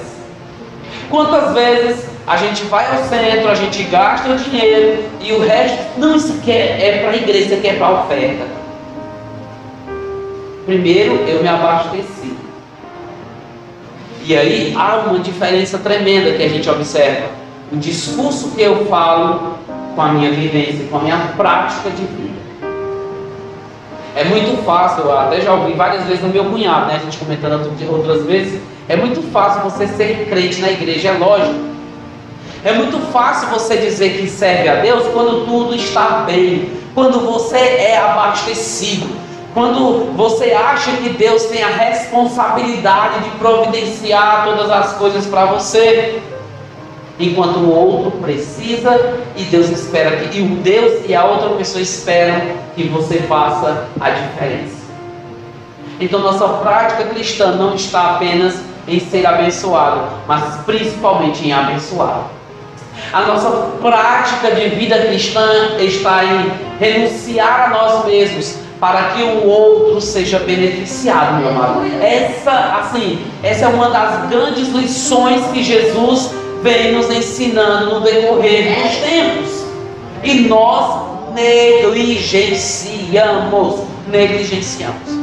Quantas 1.10 1.56
vezes 1.56 2.06
a 2.28 2.38
gente 2.38 2.66
vai 2.66 2.86
ao 2.86 3.04
centro, 3.06 3.50
a 3.50 3.56
gente 3.56 3.82
gasta 3.86 4.30
o 4.30 4.38
dinheiro 4.38 5.04
e 5.20 5.34
o 5.34 5.40
resto, 5.40 5.80
não, 5.98 6.16
isso 6.16 6.34
aqui 6.34 6.52
é, 6.52 6.88
é 6.88 7.00
para 7.00 7.10
a 7.10 7.16
igreja, 7.16 7.46
isso 7.46 7.54
aqui 7.56 7.68
é 7.68 7.74
para 7.74 7.88
a 7.88 8.04
oferta. 8.04 8.46
Primeiro 10.68 11.16
eu 11.28 11.42
me 11.42 11.50
abasteci. 11.50 12.38
E 14.24 14.38
aí 14.38 14.72
há 14.78 14.98
uma 14.98 15.18
diferença 15.18 15.80
tremenda 15.80 16.34
que 16.34 16.44
a 16.44 16.48
gente 16.48 16.70
observa 16.70 17.41
o 17.72 17.78
discurso 17.78 18.52
que 18.52 18.62
eu 18.62 18.86
falo 18.88 19.56
com 19.96 20.02
a 20.02 20.10
minha 20.10 20.32
vivência, 20.32 20.88
com 20.90 20.98
a 20.98 21.02
minha 21.02 21.18
prática 21.38 21.90
de 21.90 22.04
vida. 22.04 22.42
É 24.14 24.26
muito 24.26 24.64
fácil, 24.66 25.04
eu 25.04 25.18
até 25.18 25.40
já 25.40 25.54
ouvi 25.54 25.74
várias 25.74 26.04
vezes 26.04 26.22
no 26.22 26.30
meu 26.30 26.46
cunhado, 26.46 26.88
né? 26.88 26.96
A 26.96 27.00
gente 27.00 27.18
comentando 27.18 27.72
outras 27.90 28.26
vezes. 28.26 28.62
É 28.90 28.96
muito 28.98 29.22
fácil 29.32 29.62
você 29.62 29.88
ser 29.88 30.28
crente 30.30 30.60
na 30.60 30.70
igreja, 30.70 31.10
é 31.10 31.12
lógico. 31.14 31.72
É 32.64 32.74
muito 32.74 33.00
fácil 33.12 33.48
você 33.48 33.78
dizer 33.78 34.18
que 34.18 34.28
serve 34.28 34.68
a 34.68 34.76
Deus 34.82 35.08
quando 35.14 35.46
tudo 35.46 35.74
está 35.74 36.24
bem, 36.28 36.70
quando 36.94 37.22
você 37.22 37.58
é 37.58 37.98
abastecido, 37.98 39.08
quando 39.54 40.14
você 40.16 40.52
acha 40.52 40.92
que 40.98 41.10
Deus 41.10 41.46
tem 41.46 41.64
a 41.64 41.70
responsabilidade 41.70 43.24
de 43.24 43.30
providenciar 43.32 44.44
todas 44.46 44.70
as 44.70 44.94
coisas 44.94 45.26
para 45.26 45.46
você, 45.46 46.22
enquanto 47.22 47.58
o 47.58 47.70
outro 47.70 48.12
precisa 48.20 49.18
e 49.36 49.44
Deus 49.44 49.70
espera 49.70 50.18
que 50.18 50.40
e 50.40 50.42
o 50.42 50.56
Deus 50.58 51.04
e 51.08 51.14
a 51.14 51.24
outra 51.24 51.50
pessoa 51.52 51.82
esperam 51.82 52.42
que 52.76 52.84
você 52.84 53.20
faça 53.20 53.88
a 54.00 54.10
diferença. 54.10 54.82
Então 56.00 56.20
nossa 56.20 56.48
prática 56.48 57.04
cristã 57.06 57.52
não 57.52 57.76
está 57.76 58.16
apenas 58.16 58.60
em 58.88 59.00
ser 59.00 59.26
abençoado, 59.26 60.08
mas 60.28 60.58
principalmente 60.66 61.46
em 61.46 61.54
abençoar. 61.54 62.28
A 63.14 63.22
nossa 63.22 63.50
prática 63.82 64.52
de 64.52 64.70
vida 64.70 64.98
cristã 65.00 65.78
está 65.80 66.24
em 66.24 66.52
renunciar 66.80 67.66
a 67.66 67.70
nós 67.70 68.06
mesmos 68.06 68.58
para 68.80 69.10
que 69.10 69.22
o 69.22 69.48
outro 69.48 70.02
seja 70.02 70.40
beneficiado, 70.40 71.40
meu 71.40 71.50
amado. 71.50 71.82
Essa, 72.02 72.80
assim, 72.82 73.24
essa 73.44 73.66
é 73.66 73.68
uma 73.68 73.92
das 73.92 74.28
grandes 74.28 74.70
lições 74.70 75.46
que 75.52 75.64
Jesus 75.64 76.34
vem 76.62 76.94
nos 76.94 77.10
ensinando 77.10 77.96
no 77.96 78.02
decorrer 78.02 78.80
dos 78.82 78.96
tempos. 78.98 79.66
E 80.24 80.42
nós 80.48 81.02
negligenciamos, 81.34 83.82
negligenciamos. 84.08 85.20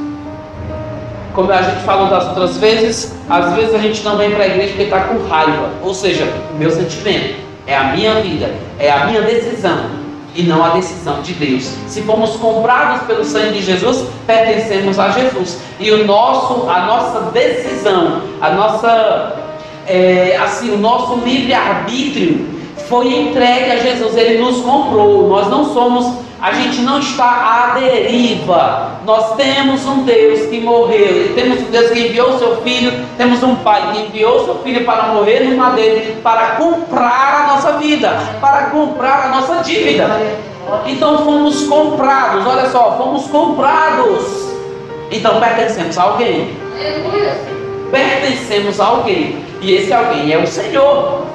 Como 1.35 1.53
a 1.53 1.61
gente 1.63 1.85
falou 1.85 2.09
das 2.09 2.27
outras 2.29 2.57
vezes, 2.57 3.15
às 3.29 3.53
vezes 3.55 3.75
a 3.75 3.79
gente 3.79 4.03
não 4.03 4.17
vem 4.17 4.31
para 4.33 4.45
a 4.45 4.47
igreja 4.49 4.69
porque 4.69 4.85
está 4.85 5.01
com 5.05 5.19
raiva. 5.29 5.69
Ou 5.83 5.93
seja, 5.95 6.25
o 6.53 6.57
meu 6.59 6.71
sentimento 6.71 7.35
é 7.67 7.77
a 7.77 7.93
minha 7.95 8.21
vida, 8.21 8.51
é 8.79 8.91
a 8.91 9.07
minha 9.07 9.21
decisão 9.23 9.99
e 10.35 10.43
não 10.45 10.65
a 10.65 10.71
decisão 10.71 11.21
de 11.21 11.35
Deus. 11.35 11.71
Se 11.87 12.01
fomos 12.03 12.31
comprados 12.37 13.03
pelo 13.07 13.23
sangue 13.25 13.59
de 13.59 13.63
Jesus, 13.63 14.07
pertencemos 14.27 14.99
a 14.99 15.11
Jesus. 15.11 15.59
E 15.81 15.91
o 15.91 16.07
nosso, 16.07 16.69
a 16.69 16.87
nossa 16.87 17.31
decisão, 17.31 18.23
a 18.41 18.51
nossa, 18.51 19.37
é, 19.89 20.39
assim, 20.43 20.71
o 20.71 20.79
nosso 20.79 21.17
livre 21.25 21.53
arbítrio 21.55 22.47
foi 22.89 23.09
entregue 23.09 23.71
a 23.73 23.77
Jesus. 23.77 24.17
Ele 24.17 24.39
nos 24.39 24.61
comprou. 24.61 25.29
Nós 25.29 25.49
não 25.49 25.73
somos 25.73 26.29
a 26.41 26.53
gente 26.53 26.83
não 26.83 27.01
está 27.01 27.25
à 27.25 27.79
deriva. 27.79 28.93
Nós 29.05 29.35
temos 29.35 29.85
um 29.87 30.05
Deus 30.05 30.49
que 30.49 30.61
morreu, 30.61 31.35
temos 31.35 31.61
um 31.61 31.71
Deus 31.71 31.91
que 31.91 32.01
enviou 32.01 32.31
o 32.31 32.39
seu 32.39 32.63
filho, 32.63 32.93
temos 33.17 33.43
um 33.43 33.57
Pai 33.57 33.93
que 33.93 34.03
enviou 34.03 34.43
o 34.43 34.45
seu 34.45 34.55
filho 34.59 34.85
para 34.85 35.09
morrer 35.09 35.41
no 35.41 35.57
madeiro, 35.57 36.17
para 36.23 36.51
comprar 36.53 37.43
a 37.43 37.47
nossa 37.55 37.73
vida, 37.79 38.17
para 38.41 38.67
comprar 38.67 39.27
a 39.27 39.29
nossa 39.31 39.65
dívida. 39.65 40.09
Então 40.87 41.25
fomos 41.25 41.65
comprados, 41.65 42.47
olha 42.47 42.71
só, 42.71 42.97
fomos 42.97 43.27
comprados. 43.27 44.49
Então 45.11 45.41
pertencemos 45.41 45.99
a 45.99 46.03
alguém. 46.03 46.57
Pertencemos 47.91 48.81
a 48.81 48.85
alguém. 48.85 49.48
E 49.61 49.73
esse 49.73 49.93
alguém 49.93 50.33
é 50.33 50.39
o 50.39 50.47
Senhor. 50.47 51.27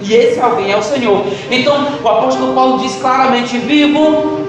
E 0.00 0.12
esse 0.12 0.40
alguém 0.40 0.70
é 0.70 0.76
o 0.76 0.82
Senhor. 0.82 1.24
Então, 1.50 1.86
o 2.02 2.08
apóstolo 2.08 2.54
Paulo 2.54 2.78
diz 2.78 2.96
claramente: 2.96 3.58
vivo 3.58 4.40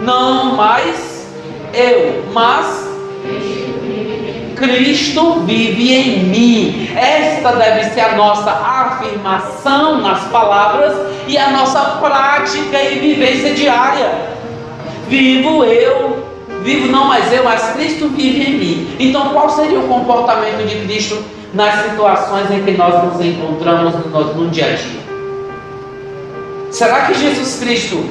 não 0.00 0.56
mais 0.56 1.26
eu, 1.74 2.24
mas 2.32 2.90
Cristo 4.56 5.40
vive 5.40 5.92
em 5.92 6.24
mim. 6.24 6.88
Esta 6.96 7.52
deve 7.52 7.90
ser 7.90 8.00
a 8.00 8.16
nossa 8.16 8.50
afirmação 8.50 10.00
nas 10.00 10.24
palavras 10.24 10.94
e 11.26 11.36
a 11.36 11.50
nossa 11.50 11.80
prática 12.00 12.82
e 12.82 12.98
vivência 12.98 13.54
diária. 13.54 14.32
Vivo 15.08 15.64
eu, 15.64 16.24
vivo 16.62 16.86
não 16.88 17.06
mais 17.06 17.32
eu, 17.32 17.44
mas 17.44 17.72
Cristo 17.72 18.08
vive 18.08 18.50
em 18.50 18.54
mim. 18.54 18.96
Então, 18.98 19.30
qual 19.30 19.50
seria 19.50 19.80
o 19.80 19.88
comportamento 19.88 20.66
de 20.66 20.86
Cristo 20.86 21.22
nas 21.52 21.84
situações 21.84 22.50
em 22.50 22.64
que 22.64 22.72
nós 22.72 23.04
nos 23.04 23.24
encontramos 23.24 23.94
no, 23.94 24.34
no 24.34 24.50
dia 24.50 24.66
a 24.66 24.74
dia? 24.74 25.02
Será 26.70 27.02
que 27.02 27.14
Jesus 27.14 27.58
Cristo 27.58 28.04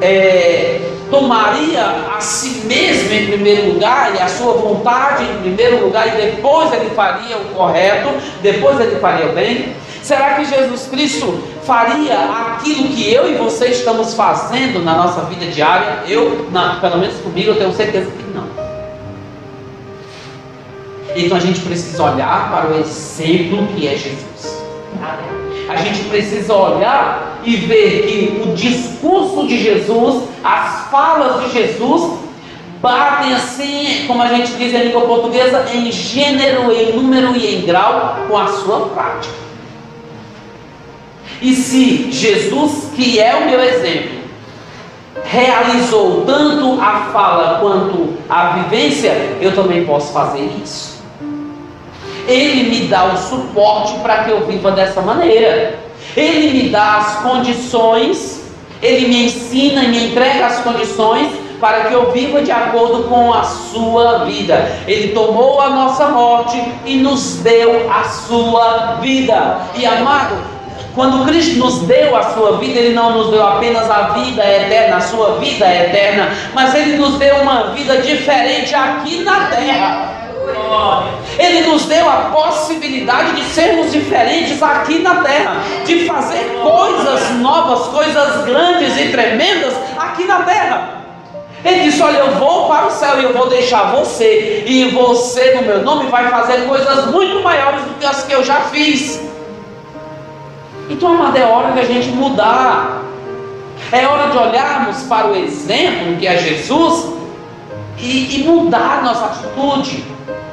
é, 0.00 0.80
tomaria 1.10 1.84
a 2.16 2.20
si 2.20 2.66
mesmo 2.66 3.12
em 3.12 3.26
primeiro 3.26 3.74
lugar 3.74 4.14
e 4.14 4.18
a 4.20 4.28
sua 4.28 4.54
vontade 4.54 5.24
em 5.24 5.42
primeiro 5.42 5.84
lugar 5.84 6.06
e 6.08 6.22
depois 6.22 6.72
ele 6.72 6.90
faria 6.90 7.36
o 7.36 7.44
correto, 7.54 8.08
depois 8.42 8.80
ele 8.80 8.96
faria 8.96 9.26
o 9.26 9.32
bem? 9.32 9.74
Será 10.02 10.34
que 10.34 10.44
Jesus 10.46 10.88
Cristo 10.90 11.40
faria 11.62 12.18
aquilo 12.18 12.88
que 12.88 13.12
eu 13.12 13.30
e 13.30 13.34
você 13.34 13.66
estamos 13.66 14.14
fazendo 14.14 14.82
na 14.82 14.94
nossa 14.94 15.22
vida 15.22 15.46
diária? 15.46 16.04
Eu, 16.08 16.48
pelo 16.80 16.98
menos 16.98 17.16
comigo, 17.18 17.50
eu 17.50 17.56
tenho 17.56 17.72
certeza 17.72 18.10
que 18.10 18.24
não. 18.34 18.48
Então 21.16 21.36
a 21.36 21.40
gente 21.40 21.60
precisa 21.60 22.02
olhar 22.02 22.50
para 22.50 22.70
o 22.70 22.80
exemplo 22.80 23.66
que 23.68 23.86
é 23.86 23.96
Jesus. 23.96 24.60
A 25.68 25.76
gente 25.76 26.04
precisa 26.04 26.54
olhar 26.54 27.38
e 27.44 27.56
ver 27.56 28.06
que 28.06 28.42
o 28.42 28.54
discurso 28.54 29.46
de 29.46 29.62
Jesus, 29.62 30.24
as 30.42 30.90
falas 30.90 31.44
de 31.44 31.52
Jesus, 31.52 32.18
batem 32.80 33.34
assim, 33.34 34.04
como 34.06 34.22
a 34.22 34.28
gente 34.28 34.52
diz 34.54 34.74
em 34.74 34.84
língua 34.84 35.02
portuguesa, 35.02 35.66
em 35.72 35.90
gênero, 35.92 36.72
em 36.72 36.92
número 36.92 37.36
e 37.36 37.56
em 37.56 37.62
grau 37.62 38.16
com 38.26 38.36
a 38.36 38.48
sua 38.48 38.88
prática. 38.88 39.34
E 41.40 41.54
se 41.54 42.10
Jesus, 42.10 42.90
que 42.94 43.18
é 43.18 43.34
o 43.34 43.46
meu 43.48 43.62
exemplo, 43.62 44.20
realizou 45.24 46.24
tanto 46.26 46.80
a 46.80 47.10
fala 47.12 47.58
quanto 47.60 48.14
a 48.28 48.58
vivência, 48.58 49.36
eu 49.40 49.54
também 49.54 49.84
posso 49.84 50.12
fazer 50.12 50.50
isso. 50.62 50.99
Ele 52.26 52.70
me 52.70 52.86
dá 52.86 53.04
o 53.04 53.16
suporte 53.16 53.94
para 54.00 54.24
que 54.24 54.30
eu 54.30 54.46
viva 54.46 54.70
dessa 54.72 55.00
maneira. 55.00 55.78
Ele 56.16 56.50
me 56.50 56.68
dá 56.68 56.98
as 56.98 57.16
condições, 57.22 58.42
ele 58.82 59.08
me 59.08 59.26
ensina 59.26 59.84
e 59.84 59.88
me 59.88 60.06
entrega 60.06 60.46
as 60.46 60.58
condições 60.60 61.30
para 61.60 61.84
que 61.84 61.94
eu 61.94 62.10
viva 62.10 62.40
de 62.42 62.50
acordo 62.50 63.04
com 63.04 63.32
a 63.32 63.44
sua 63.44 64.24
vida. 64.24 64.70
Ele 64.86 65.08
tomou 65.08 65.60
a 65.60 65.68
nossa 65.68 66.08
morte 66.08 66.60
e 66.86 66.96
nos 66.96 67.36
deu 67.36 67.90
a 67.90 68.04
sua 68.04 68.96
vida. 69.00 69.58
E 69.74 69.84
amado, 69.84 70.36
quando 70.94 71.24
Cristo 71.26 71.58
nos 71.58 71.80
deu 71.80 72.16
a 72.16 72.22
sua 72.34 72.56
vida, 72.56 72.78
Ele 72.78 72.94
não 72.94 73.12
nos 73.12 73.30
deu 73.30 73.46
apenas 73.46 73.88
a 73.90 74.08
vida 74.14 74.42
eterna, 74.42 74.96
a 74.96 75.00
sua 75.00 75.36
vida 75.38 75.66
eterna, 75.66 76.30
mas 76.54 76.74
Ele 76.74 76.96
nos 76.96 77.18
deu 77.18 77.36
uma 77.36 77.68
vida 77.74 77.98
diferente 77.98 78.74
aqui 78.74 79.22
na 79.22 79.46
terra. 79.46 80.19
Ele 81.38 81.66
nos 81.66 81.86
deu 81.86 82.08
a 82.08 82.30
possibilidade 82.32 83.32
de 83.32 83.44
sermos 83.44 83.92
diferentes 83.92 84.62
aqui 84.62 84.98
na 84.98 85.16
terra, 85.22 85.56
de 85.84 86.06
fazer 86.06 86.60
coisas 86.62 87.30
novas, 87.36 87.86
coisas 87.88 88.44
grandes 88.44 88.96
e 88.98 89.08
tremendas 89.10 89.74
aqui 89.98 90.24
na 90.24 90.42
terra. 90.42 91.00
Ele 91.64 91.82
disse: 91.84 92.02
Olha, 92.02 92.18
eu 92.18 92.36
vou 92.36 92.68
para 92.68 92.86
o 92.86 92.90
céu 92.90 93.20
e 93.20 93.24
eu 93.24 93.32
vou 93.32 93.48
deixar 93.48 93.92
você, 93.92 94.64
e 94.66 94.90
você, 94.90 95.54
no 95.54 95.62
meu 95.62 95.82
nome, 95.82 96.10
vai 96.10 96.28
fazer 96.28 96.66
coisas 96.66 97.06
muito 97.06 97.42
maiores 97.42 97.82
do 97.82 97.98
que 97.98 98.06
as 98.06 98.24
que 98.24 98.32
eu 98.32 98.42
já 98.44 98.62
fiz. 98.62 99.20
Então, 100.88 101.34
é 101.34 101.44
hora 101.44 101.72
de 101.72 101.80
a 101.80 101.84
gente 101.84 102.08
mudar. 102.08 103.00
É 103.92 104.06
hora 104.06 104.30
de 104.30 104.38
olharmos 104.38 105.02
para 105.04 105.28
o 105.28 105.36
exemplo 105.36 106.16
que 106.16 106.26
é 106.26 106.36
Jesus 106.36 107.06
e, 107.98 108.40
e 108.40 108.44
mudar 108.44 109.02
nossa 109.02 109.26
atitude. 109.26 110.04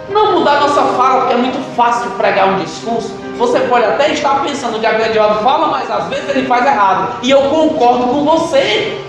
Não 0.09 0.39
mudar 0.39 0.61
nossa 0.61 0.81
fala, 0.93 1.21
porque 1.21 1.33
é 1.33 1.37
muito 1.37 1.75
fácil 1.75 2.11
pregar 2.11 2.47
um 2.47 2.59
discurso. 2.59 3.13
Você 3.37 3.59
pode 3.61 3.85
até 3.85 4.13
estar 4.13 4.41
pensando 4.41 4.79
que 4.79 4.85
a 4.85 4.93
grandiosa 4.93 5.35
fala, 5.41 5.67
mas 5.67 5.91
às 5.91 6.07
vezes 6.07 6.29
ele 6.29 6.47
faz 6.47 6.65
errado. 6.65 7.17
E 7.21 7.29
eu 7.29 7.41
concordo 7.43 8.07
com 8.07 8.23
você. 8.23 9.01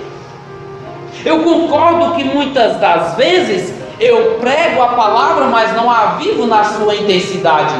Eu 1.24 1.40
concordo 1.42 2.14
que 2.14 2.24
muitas 2.24 2.76
das 2.78 3.14
vezes 3.14 3.72
eu 4.00 4.38
prego 4.40 4.82
a 4.82 4.88
palavra, 4.88 5.46
mas 5.46 5.74
não 5.74 5.90
a 5.90 6.16
vivo 6.18 6.46
na 6.46 6.64
sua 6.64 6.94
intensidade. 6.94 7.74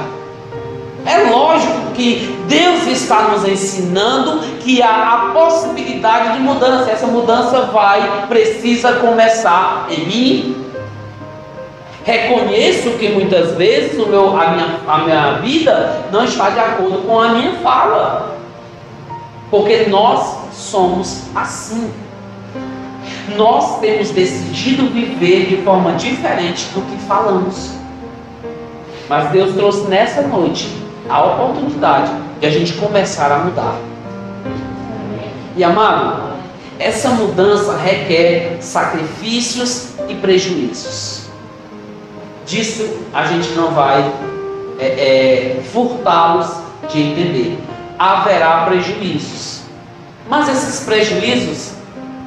É 1.06 1.30
lógico 1.30 1.92
que 1.94 2.36
Deus 2.48 2.86
está 2.86 3.22
nos 3.22 3.46
ensinando 3.46 4.40
que 4.60 4.82
há 4.82 5.12
a 5.12 5.30
possibilidade 5.32 6.34
de 6.34 6.40
mudança. 6.40 6.90
Essa 6.90 7.06
mudança 7.06 7.62
vai, 7.72 8.26
precisa 8.28 8.94
começar 8.94 9.86
em 9.90 10.06
mim, 10.06 10.67
Reconheço 12.08 12.92
que 12.92 13.10
muitas 13.10 13.54
vezes 13.56 13.98
o 13.98 14.06
meu, 14.06 14.34
a, 14.34 14.48
minha, 14.52 14.80
a 14.88 14.98
minha 15.04 15.32
vida 15.42 16.06
não 16.10 16.24
está 16.24 16.48
de 16.48 16.58
acordo 16.58 17.06
com 17.06 17.20
a 17.20 17.34
minha 17.34 17.56
fala. 17.56 18.34
Porque 19.50 19.84
nós 19.90 20.38
somos 20.50 21.24
assim. 21.34 21.92
Nós 23.36 23.80
temos 23.80 24.08
decidido 24.08 24.86
viver 24.86 25.48
de 25.48 25.58
forma 25.58 25.92
diferente 25.96 26.68
do 26.72 26.80
que 26.80 26.96
falamos. 27.06 27.74
Mas 29.06 29.30
Deus 29.30 29.54
trouxe 29.54 29.86
nessa 29.88 30.22
noite 30.22 30.66
a 31.10 31.22
oportunidade 31.22 32.10
de 32.40 32.46
a 32.46 32.50
gente 32.50 32.72
começar 32.72 33.30
a 33.30 33.40
mudar. 33.40 33.76
E 35.54 35.62
amado, 35.62 36.38
essa 36.78 37.10
mudança 37.10 37.76
requer 37.76 38.56
sacrifícios 38.62 39.90
e 40.08 40.14
prejuízos. 40.14 41.27
Disso 42.48 42.88
a 43.12 43.26
gente 43.26 43.50
não 43.50 43.72
vai 43.72 44.10
é, 44.80 44.86
é, 44.86 45.62
furtá-los 45.70 46.48
de 46.90 47.02
entender. 47.02 47.58
Haverá 47.98 48.64
prejuízos. 48.64 49.60
Mas 50.30 50.48
esses 50.48 50.80
prejuízos 50.84 51.72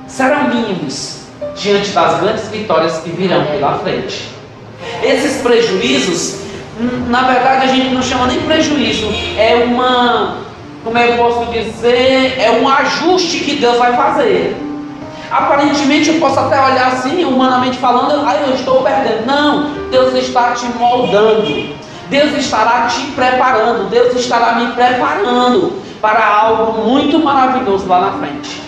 serão 0.07 0.47
mínimos 0.47 1.21
diante 1.55 1.89
das 1.89 2.21
grandes 2.21 2.47
vitórias 2.49 2.99
que 2.99 3.09
virão 3.09 3.45
pela 3.47 3.79
frente. 3.79 4.29
Esses 5.03 5.41
prejuízos, 5.41 6.41
na 7.07 7.23
verdade, 7.23 7.65
a 7.65 7.73
gente 7.73 7.89
não 7.89 8.03
chama 8.03 8.27
nem 8.27 8.41
prejuízo, 8.41 9.07
é 9.37 9.63
uma, 9.65 10.37
como 10.83 10.97
eu 10.99 11.17
posso 11.17 11.51
dizer, 11.51 12.39
é 12.39 12.59
um 12.61 12.69
ajuste 12.69 13.39
que 13.39 13.55
Deus 13.55 13.77
vai 13.77 13.95
fazer. 13.95 14.55
Aparentemente 15.31 16.09
eu 16.09 16.19
posso 16.19 16.37
até 16.37 16.59
olhar 16.59 16.87
assim, 16.87 17.23
humanamente 17.23 17.77
falando, 17.77 18.27
ah, 18.27 18.35
eu 18.45 18.53
estou 18.53 18.81
perdendo. 18.81 19.25
Não, 19.25 19.69
Deus 19.89 20.13
está 20.13 20.51
te 20.51 20.65
moldando. 20.77 21.73
Deus 22.09 22.33
estará 22.33 22.87
te 22.87 22.99
preparando, 23.11 23.89
Deus 23.89 24.13
estará 24.15 24.55
me 24.55 24.73
preparando 24.73 25.81
para 26.01 26.27
algo 26.27 26.85
muito 26.85 27.17
maravilhoso 27.19 27.87
lá 27.87 28.01
na 28.01 28.11
frente. 28.19 28.61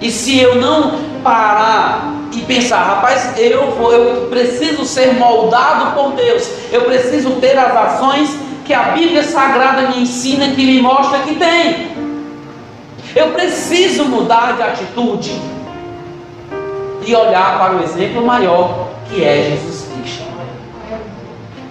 E 0.00 0.10
se 0.10 0.40
eu 0.40 0.54
não 0.54 0.92
parar 1.22 2.10
e 2.32 2.40
pensar, 2.40 2.82
rapaz, 2.82 3.34
eu 3.36 3.72
vou, 3.72 3.92
eu 3.92 4.28
preciso 4.28 4.86
ser 4.86 5.14
moldado 5.14 5.92
por 5.94 6.12
Deus, 6.12 6.50
eu 6.72 6.82
preciso 6.82 7.32
ter 7.32 7.58
as 7.58 7.76
ações 7.76 8.34
que 8.64 8.72
a 8.72 8.84
Bíblia 8.84 9.22
Sagrada 9.22 9.90
me 9.90 10.00
ensina, 10.00 10.48
que 10.48 10.64
me 10.64 10.80
mostra 10.80 11.18
que 11.18 11.34
tem. 11.34 11.94
Eu 13.14 13.32
preciso 13.32 14.06
mudar 14.06 14.56
de 14.56 14.62
atitude 14.62 15.55
e 17.06 17.14
olhar 17.14 17.58
para 17.58 17.76
o 17.76 17.82
exemplo 17.82 18.26
maior 18.26 18.88
que 19.08 19.24
é 19.24 19.50
Jesus 19.50 19.86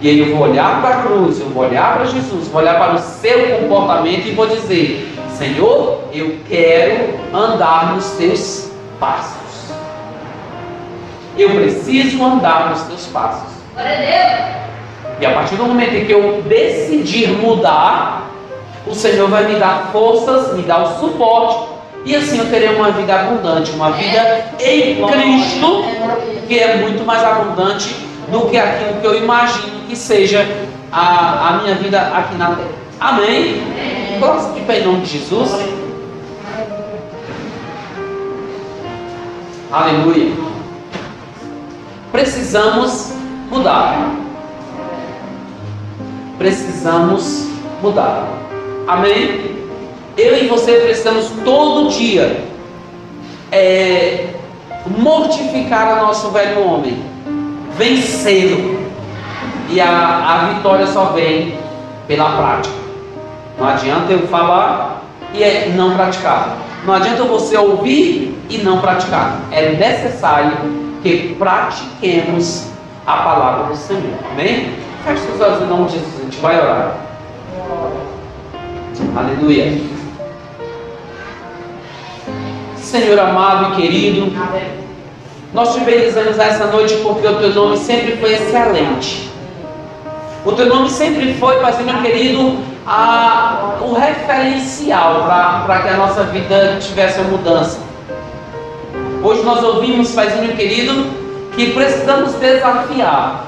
e 0.00 0.10
aí 0.10 0.20
eu 0.20 0.36
vou 0.36 0.48
olhar 0.48 0.82
para 0.82 0.96
a 0.96 1.02
cruz, 1.02 1.40
eu 1.40 1.48
vou 1.48 1.64
olhar 1.64 1.96
para 1.96 2.04
Jesus, 2.04 2.48
vou 2.48 2.60
olhar 2.60 2.78
para 2.78 2.94
o 2.94 2.98
seu 2.98 3.58
comportamento 3.60 4.26
e 4.26 4.32
vou 4.32 4.46
dizer: 4.46 5.12
Senhor, 5.30 6.02
eu 6.12 6.36
quero 6.48 7.18
andar 7.34 7.94
nos 7.94 8.10
teus 8.10 8.70
passos. 9.00 9.72
Eu 11.38 11.50
preciso 11.50 12.22
andar 12.22 12.70
nos 12.70 12.82
teus 12.82 13.06
passos. 13.06 13.48
E 15.18 15.24
a 15.24 15.32
partir 15.32 15.56
do 15.56 15.64
momento 15.64 15.94
em 15.94 16.04
que 16.04 16.12
eu 16.12 16.42
decidir 16.42 17.28
mudar, 17.30 18.30
o 18.86 18.94
Senhor 18.94 19.28
vai 19.28 19.48
me 19.48 19.58
dar 19.58 19.88
forças, 19.92 20.54
me 20.54 20.62
dar 20.62 20.82
o 20.82 21.00
suporte, 21.00 21.75
e 22.06 22.14
assim 22.14 22.38
eu 22.38 22.48
terei 22.48 22.68
uma 22.76 22.92
vida 22.92 23.12
abundante, 23.12 23.72
uma 23.72 23.90
vida 23.90 24.46
em 24.60 25.04
Cristo, 25.04 25.84
que 26.46 26.56
é 26.56 26.76
muito 26.76 27.04
mais 27.04 27.22
abundante 27.24 27.96
do 28.30 28.42
que 28.42 28.56
aquilo 28.56 29.00
que 29.00 29.06
eu 29.08 29.18
imagino 29.18 29.80
que 29.88 29.96
seja 29.96 30.46
a, 30.92 31.48
a 31.48 31.52
minha 31.58 31.74
vida 31.74 32.00
aqui 32.00 32.36
na 32.36 32.54
terra. 32.54 32.68
Amém? 33.00 33.60
Coloque 34.20 34.54
de 34.54 34.60
pé 34.66 34.78
em 34.78 34.84
nome 34.84 35.00
de 35.00 35.18
Jesus. 35.18 35.50
Aleluia. 39.72 40.32
Precisamos 42.12 43.14
mudar. 43.50 44.12
Precisamos 46.38 47.48
mudar. 47.82 48.28
Amém? 48.86 49.65
Eu 50.16 50.36
e 50.42 50.48
você 50.48 50.72
precisamos 50.72 51.30
todo 51.44 51.90
dia 51.90 52.44
é, 53.52 54.28
mortificar 54.98 55.98
o 55.98 56.06
nosso 56.06 56.30
velho 56.30 56.66
homem 56.66 57.16
vencê-lo. 57.76 58.86
E 59.68 59.80
a, 59.80 59.88
a 59.88 60.54
vitória 60.54 60.86
só 60.86 61.06
vem 61.06 61.58
pela 62.06 62.36
prática. 62.36 62.74
Não 63.58 63.68
adianta 63.68 64.12
eu 64.12 64.26
falar 64.28 65.02
e 65.34 65.42
é 65.42 65.72
não 65.74 65.94
praticar. 65.94 66.56
Não 66.84 66.94
adianta 66.94 67.24
você 67.24 67.56
ouvir 67.56 68.38
e 68.48 68.58
não 68.58 68.80
praticar. 68.80 69.40
É 69.50 69.70
necessário 69.70 70.52
que 71.02 71.34
pratiquemos 71.38 72.68
a 73.06 73.16
palavra 73.16 73.64
do 73.64 73.76
Senhor. 73.76 74.18
Amém? 74.32 74.74
Feche 75.04 75.22
os 75.34 75.40
olhos 75.40 75.62
em 75.62 75.66
nome 75.66 75.86
de 75.86 75.92
Jesus. 75.94 76.20
A 76.20 76.24
gente 76.24 76.38
vai 76.38 76.60
orar. 76.60 76.96
Aleluia. 79.16 79.95
Senhor 82.86 83.18
amado 83.18 83.72
e 83.72 83.82
querido. 83.82 84.32
Nós 85.52 85.74
te 85.74 85.80
bendizemos 85.80 86.38
essa 86.38 86.66
noite 86.66 86.94
porque 87.02 87.26
o 87.26 87.34
teu 87.34 87.52
nome 87.52 87.76
sempre 87.76 88.16
foi 88.16 88.34
excelente. 88.34 89.28
O 90.44 90.52
teu 90.52 90.66
nome 90.66 90.88
sempre 90.88 91.34
foi, 91.34 91.58
Pai 91.58 91.74
meu 91.82 92.00
querido, 92.00 92.58
a, 92.86 93.78
o 93.80 93.92
referencial 93.92 95.24
para 95.66 95.82
que 95.82 95.88
a 95.88 95.96
nossa 95.96 96.22
vida 96.24 96.76
tivesse 96.80 97.18
uma 97.20 97.30
mudança. 97.30 97.80
Hoje 99.24 99.42
nós 99.42 99.64
ouvimos, 99.64 100.12
Paizinho 100.12 100.54
querido, 100.54 101.06
que 101.56 101.72
precisamos 101.72 102.34
desafiar. 102.34 103.46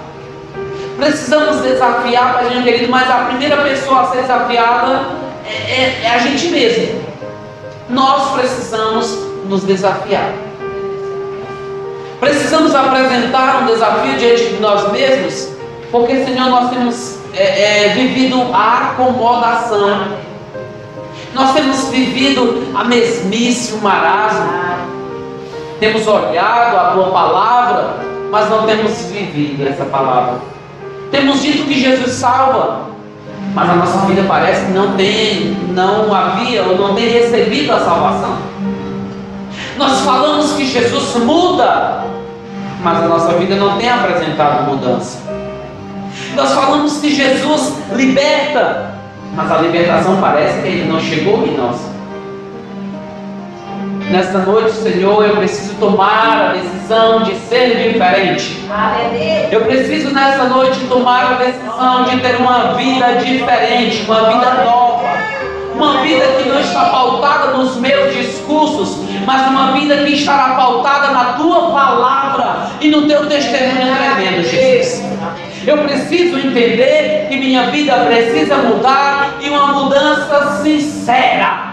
Precisamos 0.96 1.58
desafiar, 1.58 2.34
Paizinho 2.34 2.64
querido, 2.64 2.90
mas 2.90 3.08
a 3.08 3.18
primeira 3.26 3.58
pessoa 3.58 4.00
a 4.00 4.06
ser 4.06 4.22
desafiada 4.22 5.02
é, 5.46 5.52
é, 5.52 6.00
é 6.02 6.10
a 6.10 6.18
gente 6.18 6.48
mesmo. 6.48 7.00
Nós 7.88 8.32
precisamos 8.32 9.27
nos 9.48 9.64
desafiar. 9.64 10.32
Precisamos 12.20 12.74
apresentar 12.74 13.62
um 13.62 13.66
desafio 13.66 14.16
diante 14.18 14.44
de 14.44 14.60
nós 14.60 14.90
mesmos, 14.92 15.48
porque, 15.90 16.24
Senhor, 16.24 16.50
nós 16.50 16.70
temos 16.70 17.18
é, 17.34 17.86
é, 17.86 17.88
vivido 17.94 18.42
a 18.52 18.90
acomodação, 18.90 20.18
nós 21.34 21.52
temos 21.54 21.88
vivido 21.88 22.66
a 22.74 22.84
mesmice, 22.84 23.74
o 23.74 23.78
marasmo, 23.78 24.50
temos 25.78 26.06
olhado 26.06 26.76
a 26.76 26.90
tua 26.92 27.10
palavra, 27.10 27.96
mas 28.30 28.50
não 28.50 28.66
temos 28.66 28.92
vivido 29.06 29.66
essa 29.66 29.84
palavra. 29.84 30.38
Temos 31.10 31.40
dito 31.40 31.64
que 31.66 31.80
Jesus 31.80 32.12
salva, 32.12 32.88
mas 33.54 33.70
a 33.70 33.74
nossa 33.74 33.98
vida 34.06 34.24
parece 34.26 34.66
que 34.66 34.72
não 34.72 34.96
tem, 34.96 35.56
não 35.72 36.12
havia 36.12 36.64
ou 36.64 36.76
não 36.76 36.94
tem 36.94 37.08
recebido 37.08 37.72
a 37.72 37.78
salvação. 37.78 38.47
Nós 39.78 40.00
falamos 40.00 40.52
que 40.54 40.66
Jesus 40.66 41.14
muda, 41.24 42.04
mas 42.82 42.98
a 43.04 43.06
nossa 43.06 43.32
vida 43.34 43.54
não 43.54 43.78
tem 43.78 43.88
apresentado 43.88 44.68
mudança. 44.68 45.18
Nós 46.34 46.52
falamos 46.52 46.98
que 46.98 47.14
Jesus 47.14 47.74
liberta, 47.92 48.94
mas 49.34 49.52
a 49.52 49.58
libertação 49.58 50.20
parece 50.20 50.62
que 50.62 50.68
ele 50.68 50.92
não 50.92 51.00
chegou 51.00 51.46
em 51.46 51.56
nós. 51.56 51.76
Nesta 54.10 54.38
noite, 54.38 54.72
Senhor, 54.72 55.24
eu 55.24 55.36
preciso 55.36 55.74
tomar 55.74 56.50
a 56.50 56.52
decisão 56.54 57.22
de 57.22 57.36
ser 57.36 57.92
diferente. 57.92 58.66
Eu 59.52 59.60
preciso 59.60 60.12
nesta 60.12 60.44
noite 60.44 60.80
tomar 60.88 61.34
a 61.34 61.34
decisão 61.36 62.04
de 62.04 62.18
ter 62.20 62.36
uma 62.36 62.72
vida 62.74 63.14
diferente, 63.24 64.04
uma 64.08 64.24
vida 64.24 64.64
nova. 64.64 65.08
Uma 65.74 66.00
vida 66.00 66.24
que 66.42 66.48
não 66.48 66.58
está 66.58 66.86
pautada 66.86 67.52
nos 67.52 67.76
meus 67.76 68.12
discursos, 68.12 68.98
mas 69.28 69.46
uma 69.46 69.72
vida 69.72 69.94
que 70.04 70.14
estará 70.14 70.54
pautada 70.54 71.08
na 71.08 71.34
tua 71.34 71.70
palavra 71.70 72.70
e 72.80 72.88
no 72.88 73.06
teu 73.06 73.26
testemunho 73.26 73.94
tremendo, 73.94 74.42
Jesus. 74.42 75.04
Eu 75.66 75.76
preciso 75.76 76.38
entender 76.38 77.26
que 77.28 77.36
minha 77.36 77.70
vida 77.70 77.92
precisa 78.06 78.56
mudar 78.56 79.34
e 79.42 79.50
uma 79.50 79.66
mudança 79.66 80.62
sincera 80.62 81.68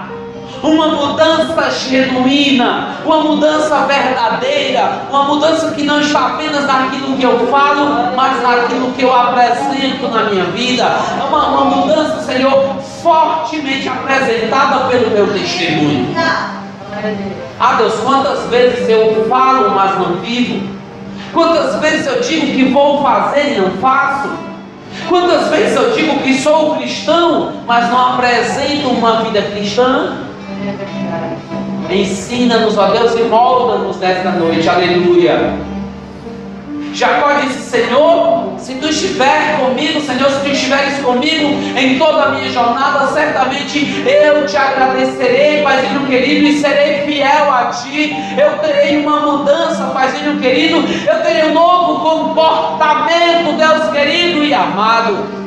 uma 0.64 0.88
mudança 0.88 1.70
genuína, 1.70 2.96
uma 3.06 3.20
mudança 3.20 3.86
verdadeira, 3.86 5.04
uma 5.12 5.26
mudança 5.26 5.72
que 5.72 5.84
não 5.84 6.02
está 6.02 6.30
apenas 6.30 6.66
naquilo 6.66 7.16
que 7.16 7.24
eu 7.24 7.48
falo, 7.48 8.16
mas 8.16 8.42
naquilo 8.42 8.92
que 8.94 9.04
eu 9.04 9.14
apresento 9.14 10.08
na 10.08 10.24
minha 10.24 10.46
vida, 10.46 10.88
uma, 11.28 11.50
uma 11.50 11.66
mudança, 11.66 12.20
Senhor, 12.24 12.78
fortemente 13.04 13.88
apresentada 13.88 14.88
pelo 14.88 15.12
meu 15.12 15.28
testemunho. 15.34 16.16
Ah, 17.60 17.76
Deus, 17.76 17.94
quantas 17.96 18.44
vezes 18.50 18.88
eu 18.88 19.26
falo, 19.28 19.72
mas 19.72 20.00
não 20.00 20.16
vivo? 20.18 20.68
Quantas 21.34 21.76
vezes 21.82 22.08
eu 22.08 22.22
digo 22.22 22.48
que 22.48 22.66
vou 22.66 23.04
fazer 23.04 23.54
e 23.54 23.60
não 23.60 23.72
faço? 23.72 24.30
Quantas 25.10 25.50
vezes 25.50 25.76
eu 25.76 25.92
digo 25.92 26.20
que 26.20 26.34
sou 26.36 26.76
cristão, 26.76 27.52
mas 27.68 27.90
não 27.90 28.14
apresento 28.14 28.90
uma 28.90 29.24
vida 29.24 29.42
cristã? 29.42 30.18
Ensina-nos, 31.90 32.78
ó 32.78 32.88
Deus, 32.88 33.16
e 33.16 33.24
molda-nos 33.24 33.98
nesta 33.98 34.32
noite. 34.32 34.68
Aleluia. 34.68 35.54
Jacó 36.96 37.34
disse: 37.42 37.72
Senhor, 37.72 38.54
se 38.58 38.76
tu 38.76 38.88
estiver 38.88 39.60
comigo, 39.60 40.00
Senhor, 40.00 40.32
se 40.32 40.40
tu 40.40 40.50
estiveres 40.50 40.98
comigo 41.00 41.50
em 41.78 42.00
toda 42.00 42.24
a 42.24 42.30
minha 42.30 42.50
jornada, 42.50 43.08
certamente 43.08 44.04
eu 44.08 44.46
te 44.46 44.56
agradecerei, 44.56 45.62
Paizinho 45.62 46.08
querido, 46.08 46.48
e 46.48 46.60
serei 46.60 47.02
fiel 47.02 47.54
a 47.54 47.66
ti. 47.66 48.16
Eu 48.38 48.60
terei 48.60 48.98
uma 49.04 49.20
mudança, 49.20 49.92
Paizinho 49.94 50.40
querido, 50.40 50.78
eu 50.78 51.22
terei 51.22 51.50
um 51.50 51.54
novo 51.54 52.00
comportamento, 52.00 53.58
Deus 53.58 53.92
querido 53.92 54.44
e 54.46 54.54
amado. 54.54 55.46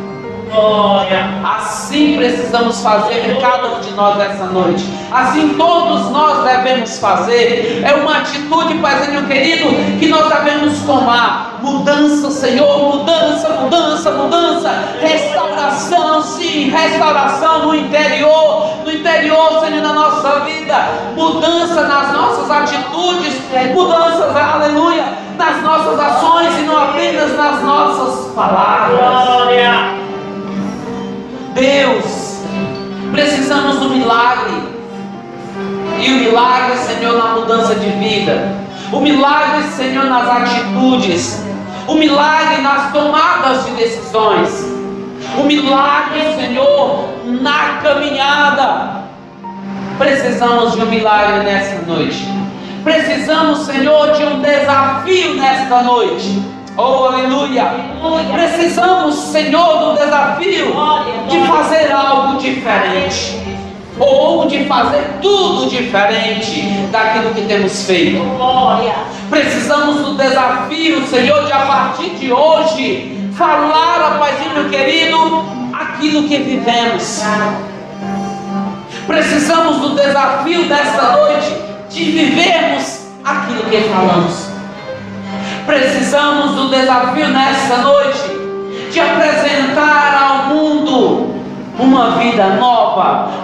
Glória. 0.50 1.28
Assim 1.44 2.16
precisamos 2.16 2.80
fazer 2.80 3.38
cada 3.40 3.68
um 3.68 3.80
de 3.80 3.90
nós 3.92 4.18
essa 4.18 4.46
noite. 4.46 4.84
Assim 5.11 5.54
todos 5.58 6.11
nós 6.11 6.44
devemos 6.44 6.98
fazer. 6.98 7.82
É 7.84 7.94
uma 7.94 8.18
atitude, 8.18 8.74
Paizinho 8.78 8.88
querido, 9.29 9.69
que 10.01 10.09
nós 10.09 10.29
devemos 10.29 10.81
tomar. 10.83 11.59
Mudança, 11.62 12.31
Senhor, 12.31 12.97
mudança, 12.97 13.49
mudança, 13.51 14.11
mudança. 14.12 14.71
Restauração, 15.01 16.23
sim, 16.23 16.71
restauração 16.71 17.67
no 17.67 17.75
interior, 17.75 18.79
no 18.85 18.91
interior, 18.91 19.61
Senhor, 19.61 19.83
da 19.83 19.93
nossa 19.93 20.41
vida. 20.41 20.75
Mudança 21.14 21.83
nas 21.83 22.12
nossas 22.12 22.51
atitudes, 22.51 23.35
mudanças, 23.75 24.37
aleluia, 24.37 25.05
nas 25.37 25.62
nossas 25.62 26.01
ações 26.01 26.59
e 26.59 26.62
não 26.62 26.77
apenas 26.77 27.37
nas 27.37 27.62
nossas 27.62 28.33
palavras. 28.35 28.99
Glória. 28.99 29.73
Deus, 31.55 32.43
precisamos 33.12 33.77
do 33.77 33.91
milagre. 33.91 34.79
E 36.01 36.12
o 36.12 36.14
milagre, 36.14 36.77
Senhor, 36.79 37.19
na 37.19 37.35
mudança 37.35 37.75
de 37.75 37.91
vida. 37.91 38.67
O 38.92 39.01
milagre, 39.01 39.64
Senhor, 39.77 40.05
nas 40.07 40.29
atitudes. 40.29 41.44
O 41.87 41.94
milagre 41.94 42.62
nas 42.62 42.92
tomadas 42.92 43.66
de 43.66 43.72
decisões. 43.72 44.64
O 45.38 45.44
milagre, 45.44 46.35
Senhor, 46.37 47.09
na 47.24 47.81
caminhada. 47.83 49.03
Precisamos 49.98 50.72
de 50.72 50.83
um 50.83 50.87
milagre 50.87 51.44
nessa 51.44 51.83
noite. 51.83 52.27
Precisamos, 52.83 53.66
Senhor, 53.66 54.12
de 54.12 54.24
um 54.24 54.40
desafio 54.40 55.35
nesta 55.35 55.83
noite. 55.83 56.42
Oh, 56.77 57.07
aleluia. 57.07 57.74
Precisamos, 58.33 59.16
Senhor, 59.16 59.79
do 59.79 59.98
desafio 59.98 60.72
de 61.29 61.46
fazer 61.46 61.92
algo 61.92 62.38
diferente. 62.38 63.47
Ou 63.98 64.46
de 64.46 64.64
fazer 64.64 65.18
tudo 65.20 65.68
diferente 65.68 66.62
daquilo 66.90 67.34
que 67.34 67.42
temos 67.42 67.84
feito. 67.84 68.20
Precisamos 69.28 70.04
do 70.04 70.14
desafio, 70.14 71.06
Senhor, 71.06 71.44
de 71.44 71.52
a 71.52 71.66
partir 71.66 72.11
de 72.11 72.32
hoje 72.32 73.30
falar, 73.37 74.18
Paizinho 74.18 74.68
querido, 74.70 75.44
aquilo 75.72 76.28
que 76.28 76.38
vivemos. 76.38 77.22
Precisamos 79.06 79.78
do 79.78 79.94
desafio 79.94 80.64
desta 80.68 81.12
noite 81.12 81.54
de 81.90 82.04
vivermos 82.04 83.06
aquilo 83.24 83.62
que 83.64 83.80
falamos. 83.88 84.48
Precisamos 85.66 86.54
do 86.54 86.68
desafio 86.70 87.28
nessa 87.28 87.76
noite 87.78 88.38
de 88.90 89.00
apresentar 89.00 90.14
ao 90.14 90.54
mundo 90.54 91.34
uma 91.78 92.12
vida 92.18 92.56
nova, 92.56 92.78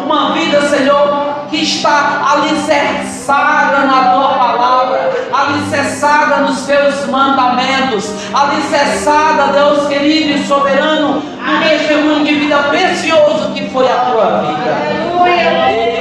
uma 0.05 0.33
vida, 0.33 0.61
Senhor, 0.69 1.35
que 1.51 1.57
está 1.63 2.33
alicerçada 2.33 3.79
na 3.87 4.13
tua 4.13 4.29
palavra, 4.35 5.11
alicerçada 5.33 6.37
nos 6.39 6.63
teus 6.63 7.07
mandamentos, 7.07 8.11
alicerçada, 8.33 9.53
Deus 9.53 9.87
querido 9.89 10.39
e 10.39 10.47
soberano, 10.47 11.23
no 11.23 11.69
testemunho 11.69 12.25
de 12.25 12.35
vida 12.35 12.59
precioso 12.65 13.53
que 13.53 13.69
foi 13.71 13.87
a 13.91 13.97
tua 13.97 14.25
vida. 14.41 15.15
Aleluia 15.25 15.94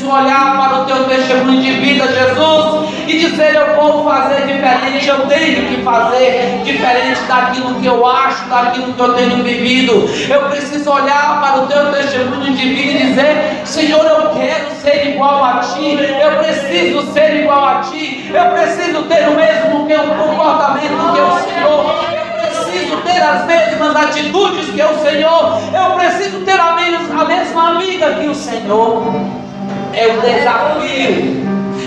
preciso 0.00 0.10
olhar 0.10 0.56
para 0.56 0.80
o 0.80 0.84
teu 0.86 1.04
testemunho 1.04 1.60
de 1.60 1.72
vida, 1.72 2.06
Jesus, 2.08 2.88
e 3.06 3.18
dizer: 3.18 3.54
Eu 3.54 3.76
vou 3.76 4.04
fazer 4.04 4.46
diferente, 4.46 5.06
eu 5.06 5.26
tenho 5.26 5.68
que 5.68 5.82
fazer 5.82 6.60
diferente 6.64 7.20
daquilo 7.28 7.74
que 7.74 7.86
eu 7.86 8.06
acho, 8.06 8.48
daquilo 8.48 8.94
que 8.94 9.00
eu 9.00 9.14
tenho 9.14 9.44
vivido. 9.44 10.08
Eu 10.28 10.48
preciso 10.48 10.90
olhar 10.90 11.40
para 11.40 11.62
o 11.62 11.66
teu 11.66 11.92
testemunho 11.92 12.54
de 12.54 12.68
vida 12.74 12.98
e 12.98 13.06
dizer: 13.08 13.62
Senhor, 13.64 14.04
eu 14.04 14.30
quero 14.30 14.70
ser 14.80 15.10
igual 15.10 15.44
a 15.44 15.58
ti, 15.58 15.98
eu 15.98 16.38
preciso 16.38 17.12
ser 17.12 17.42
igual 17.42 17.64
a 17.64 17.74
ti, 17.80 18.30
eu 18.32 18.44
preciso 18.52 19.02
ter 19.02 19.28
o 19.28 19.36
mesmo 19.36 19.86
que 19.86 19.94
o 19.94 20.14
comportamento 20.16 21.12
que 21.12 21.20
o 21.20 21.52
Senhor. 21.52 22.20
Preciso 22.40 22.96
ter 22.98 23.20
as 23.20 23.44
mesmas 23.46 23.96
atitudes 23.96 24.70
que 24.70 24.82
o 24.82 24.98
Senhor, 24.98 25.60
eu 25.74 25.96
preciso 25.96 26.40
ter 26.40 26.58
a 26.58 26.74
mesma, 26.74 27.22
a 27.22 27.24
mesma 27.24 27.80
que 28.18 28.28
o 28.28 28.34
Senhor 28.34 29.49
é 29.92 30.06
um 30.08 30.20
desafio. 30.20 31.40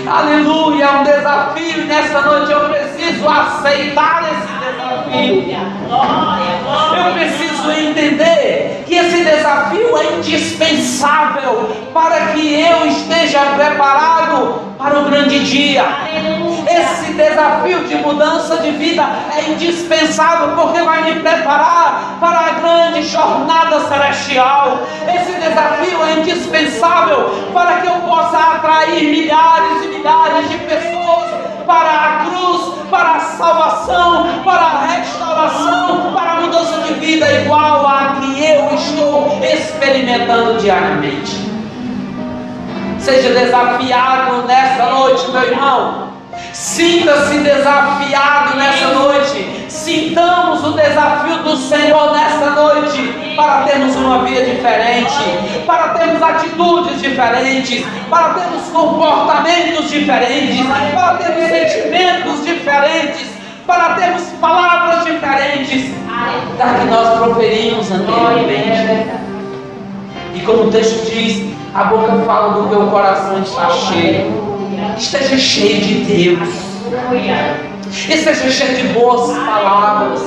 Aleluia, 0.06 0.84
é 0.84 0.90
um 0.90 1.04
desafio. 1.04 1.82
E 1.82 1.84
nessa 1.86 2.20
noite 2.20 2.52
eu 2.52 2.68
preciso 2.68 3.28
aceitar 3.28 4.24
esse 4.32 4.52
desafio. 4.64 5.56
Eu 6.96 7.12
preciso 7.14 7.70
entender 7.72 8.84
que 8.86 8.94
esse 8.94 9.24
desafio 9.24 9.96
é 9.96 10.16
indispensável 10.18 11.70
para 11.92 12.26
que 12.32 12.60
eu 12.60 12.86
esteja 12.86 13.40
preparado 13.56 14.74
para 14.76 14.98
o 15.00 15.04
grande 15.04 15.40
dia. 15.44 15.84
Esse 16.68 17.12
desafio 17.12 17.84
de 17.84 17.94
mudança 17.96 18.53
de 18.64 18.70
vida 18.72 19.02
é 19.36 19.50
indispensável 19.50 20.56
porque 20.56 20.82
vai 20.82 21.02
me 21.02 21.20
preparar 21.20 22.16
para 22.18 22.38
a 22.38 22.50
grande 22.50 23.02
jornada 23.02 23.80
celestial. 23.80 24.78
Esse 25.06 25.32
desafio 25.32 26.02
é 26.04 26.20
indispensável 26.20 27.50
para 27.52 27.80
que 27.80 27.86
eu 27.86 27.94
possa 28.00 28.38
atrair 28.38 29.10
milhares 29.10 29.84
e 29.84 29.88
milhares 29.88 30.48
de 30.48 30.58
pessoas 30.58 31.30
para 31.66 31.90
a 31.90 32.24
cruz, 32.24 32.74
para 32.90 33.12
a 33.12 33.20
salvação, 33.20 34.42
para 34.44 34.62
a 34.62 34.86
restauração, 34.86 36.12
para 36.12 36.30
a 36.32 36.40
mudança 36.40 36.80
de 36.80 36.94
vida 36.94 37.30
igual 37.40 37.86
a 37.86 38.16
que 38.20 38.44
eu 38.44 38.74
estou 38.74 39.38
experimentando 39.42 40.58
diariamente. 40.58 41.52
Seja 42.98 43.34
desafiado 43.34 44.46
nessa 44.46 44.86
noite, 44.86 45.30
meu 45.30 45.42
irmão. 45.42 46.13
Sinta-se 46.54 47.38
desafiado 47.38 48.56
nessa 48.56 48.86
noite. 48.90 49.64
Sintamos 49.68 50.64
o 50.64 50.70
desafio 50.70 51.42
do 51.42 51.56
Senhor 51.56 52.12
nessa 52.12 52.50
noite 52.50 53.34
para 53.36 53.64
termos 53.64 53.96
uma 53.96 54.22
vida 54.22 54.44
diferente, 54.44 55.64
para 55.66 55.88
termos 55.88 56.22
atitudes 56.22 57.02
diferentes, 57.02 57.84
para 58.08 58.34
termos 58.34 58.68
comportamentos 58.68 59.90
diferentes, 59.90 60.64
para 60.94 61.16
termos 61.16 61.48
sentimentos 61.50 62.44
diferentes, 62.44 63.30
para 63.66 63.94
termos 63.94 64.22
palavras 64.40 65.04
diferentes 65.06 65.92
da 66.56 66.74
que 66.74 66.84
nós 66.86 67.18
proferimos 67.18 67.90
anteriormente. 67.90 69.10
E 70.32 70.40
como 70.42 70.68
o 70.68 70.70
texto 70.70 71.04
diz, 71.10 71.52
a 71.74 71.82
boca 71.82 72.12
fala 72.24 72.52
do 72.52 72.68
que 72.68 72.76
o 72.76 72.86
coração 72.86 73.42
está 73.42 73.70
cheio. 73.70 74.53
Esteja 74.96 75.38
cheio 75.38 75.80
de 75.80 75.94
Deus. 76.04 76.48
Esteja 78.08 78.50
cheio 78.50 78.76
de 78.76 78.88
boas 78.94 79.36
palavras. 79.36 80.20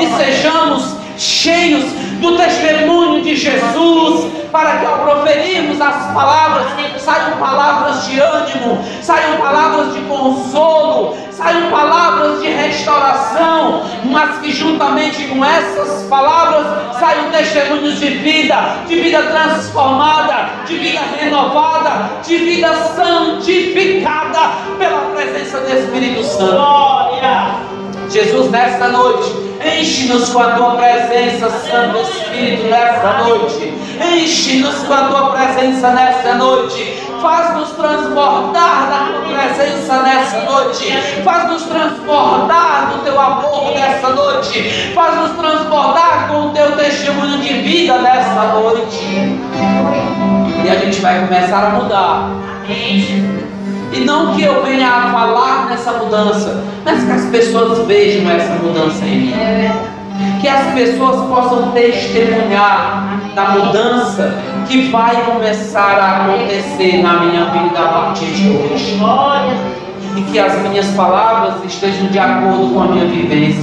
E 0.00 0.24
sejamos 0.24 0.96
cheios 1.16 1.84
do 2.20 2.36
testemunho 2.36 3.22
de 3.22 3.36
Jesus, 3.36 4.26
para 4.50 4.78
que 4.78 4.86
ao 4.86 4.98
proferirmos 4.98 5.80
as 5.80 6.12
palavras, 6.12 6.66
saiam 6.98 7.38
palavras 7.38 8.06
de 8.06 8.20
ânimo, 8.20 8.84
saiam 9.02 9.38
palavras 9.38 9.94
de 9.94 10.00
consolo, 10.02 11.16
saiam 11.30 11.70
palavras 11.70 12.40
de 12.42 12.48
restauração, 12.48 13.82
mas 14.04 14.38
que 14.38 14.52
juntamente 14.52 15.24
com 15.28 15.44
essas 15.44 16.04
palavras 16.08 16.98
saiam 16.98 17.30
testemunhos 17.30 17.98
de 17.98 18.08
vida, 18.08 18.56
de 18.86 19.00
vida 19.00 19.22
transformada, 19.22 20.50
de 20.66 20.76
vida 20.76 21.00
renovada, 21.18 22.10
de 22.26 22.36
vida 22.38 22.74
santificada 22.74 24.38
pela 24.78 25.00
presença 25.14 25.60
do 25.60 25.72
Espírito 25.72 26.24
Santo. 26.24 26.52
Glória! 26.52 27.77
Jesus, 28.10 28.50
nesta 28.50 28.88
noite, 28.88 29.30
enche-nos 29.62 30.30
com 30.30 30.40
a 30.40 30.52
tua 30.52 30.76
presença, 30.76 31.50
Santo 31.50 31.98
Espírito, 31.98 32.64
nesta 32.64 33.18
noite. 33.24 33.74
Enche-nos 34.00 34.76
com 34.84 34.94
a 34.94 35.04
tua 35.08 35.30
presença 35.30 35.90
nesta 35.90 36.34
noite. 36.34 37.04
Faz-nos 37.20 37.70
transbordar 37.72 38.88
da 38.88 39.12
tua 39.12 39.36
presença 39.36 40.02
nessa 40.02 40.40
noite. 40.40 40.90
Faz-nos 41.22 41.62
transbordar 41.64 42.92
do 42.92 43.04
teu 43.04 43.20
amor 43.20 43.72
nessa 43.74 44.08
noite. 44.10 44.92
Faz-nos 44.94 45.32
transbordar 45.36 46.28
com 46.28 46.46
o 46.46 46.50
teu 46.50 46.76
testemunho 46.76 47.38
de 47.38 47.54
vida 47.54 47.98
nessa 47.98 48.42
noite. 48.54 49.04
E 50.64 50.70
a 50.70 50.76
gente 50.76 51.00
vai 51.00 51.26
começar 51.26 51.66
a 51.66 51.70
mudar. 51.70 52.30
E 53.92 54.00
não 54.00 54.34
que 54.34 54.42
eu 54.42 54.62
venha 54.62 54.88
a 54.88 55.12
falar 55.12 55.66
nessa 55.68 55.92
mudança, 55.92 56.62
mas 56.84 57.04
que 57.04 57.10
as 57.10 57.24
pessoas 57.26 57.86
vejam 57.86 58.30
essa 58.30 58.54
mudança 58.62 59.04
em 59.04 59.18
mim. 59.20 59.34
Que 60.40 60.48
as 60.48 60.74
pessoas 60.74 61.26
possam 61.28 61.70
testemunhar 61.72 63.20
da 63.34 63.50
mudança 63.50 64.34
que 64.68 64.88
vai 64.90 65.22
começar 65.24 65.98
a 65.98 66.24
acontecer 66.24 67.02
na 67.02 67.20
minha 67.20 67.44
vida 67.46 67.78
a 67.78 67.88
partir 67.88 68.26
de 68.26 68.48
hoje. 68.50 68.98
E 70.16 70.22
que 70.22 70.38
as 70.38 70.60
minhas 70.62 70.86
palavras 70.88 71.64
estejam 71.64 72.08
de 72.08 72.18
acordo 72.18 72.74
com 72.74 72.80
a 72.82 72.86
minha 72.88 73.06
vivência. 73.06 73.62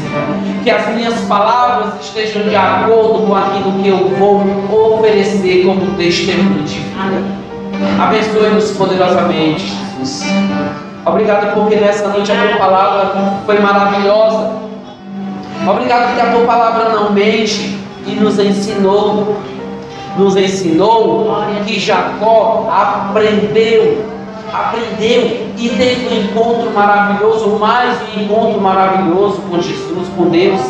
Que 0.64 0.72
as 0.72 0.88
minhas 0.96 1.20
palavras 1.22 1.94
estejam 2.02 2.44
de 2.44 2.56
acordo 2.56 3.28
com 3.28 3.36
aquilo 3.36 3.74
que 3.84 3.90
eu 3.90 4.10
vou 4.18 4.96
oferecer 4.98 5.66
como 5.66 5.96
testemunho 5.98 6.64
de 6.64 6.76
vida. 6.76 7.46
Abençoe-nos 8.02 8.72
poderosamente, 8.72 9.74
Jesus. 10.00 10.24
Obrigado 11.06 11.54
porque 11.54 11.76
nessa 11.76 12.08
noite 12.08 12.32
a 12.32 12.48
tua 12.48 12.58
palavra 12.58 13.40
foi 13.46 13.60
maravilhosa. 13.60 14.54
Obrigado 15.68 16.08
porque 16.08 16.22
a 16.22 16.32
tua 16.32 16.46
palavra 16.46 16.90
não 16.90 17.12
mente 17.12 17.78
e 18.08 18.12
nos 18.16 18.40
ensinou. 18.40 19.38
Nos 20.18 20.36
ensinou 20.36 21.46
que 21.66 21.80
Jacó 21.80 22.70
aprendeu, 22.72 24.06
aprendeu 24.52 25.50
e 25.58 25.70
teve 25.70 26.08
um 26.08 26.24
encontro 26.24 26.72
maravilhoso, 26.72 27.50
mais 27.60 27.98
um 28.02 28.22
encontro 28.22 28.62
maravilhoso 28.62 29.42
com 29.50 29.62
Jesus, 29.62 30.08
com 30.16 30.30
Deus. 30.30 30.62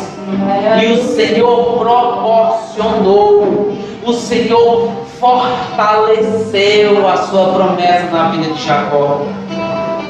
E 0.82 0.92
o 0.92 1.02
Senhor 1.14 1.78
proporcionou, 1.78 3.72
o 4.04 4.12
Senhor 4.12 4.90
fortaleceu 5.18 7.08
a 7.08 7.16
sua 7.16 7.52
promessa 7.52 8.06
na 8.12 8.30
vida 8.30 8.52
de 8.52 8.66
Jacó. 8.66 9.22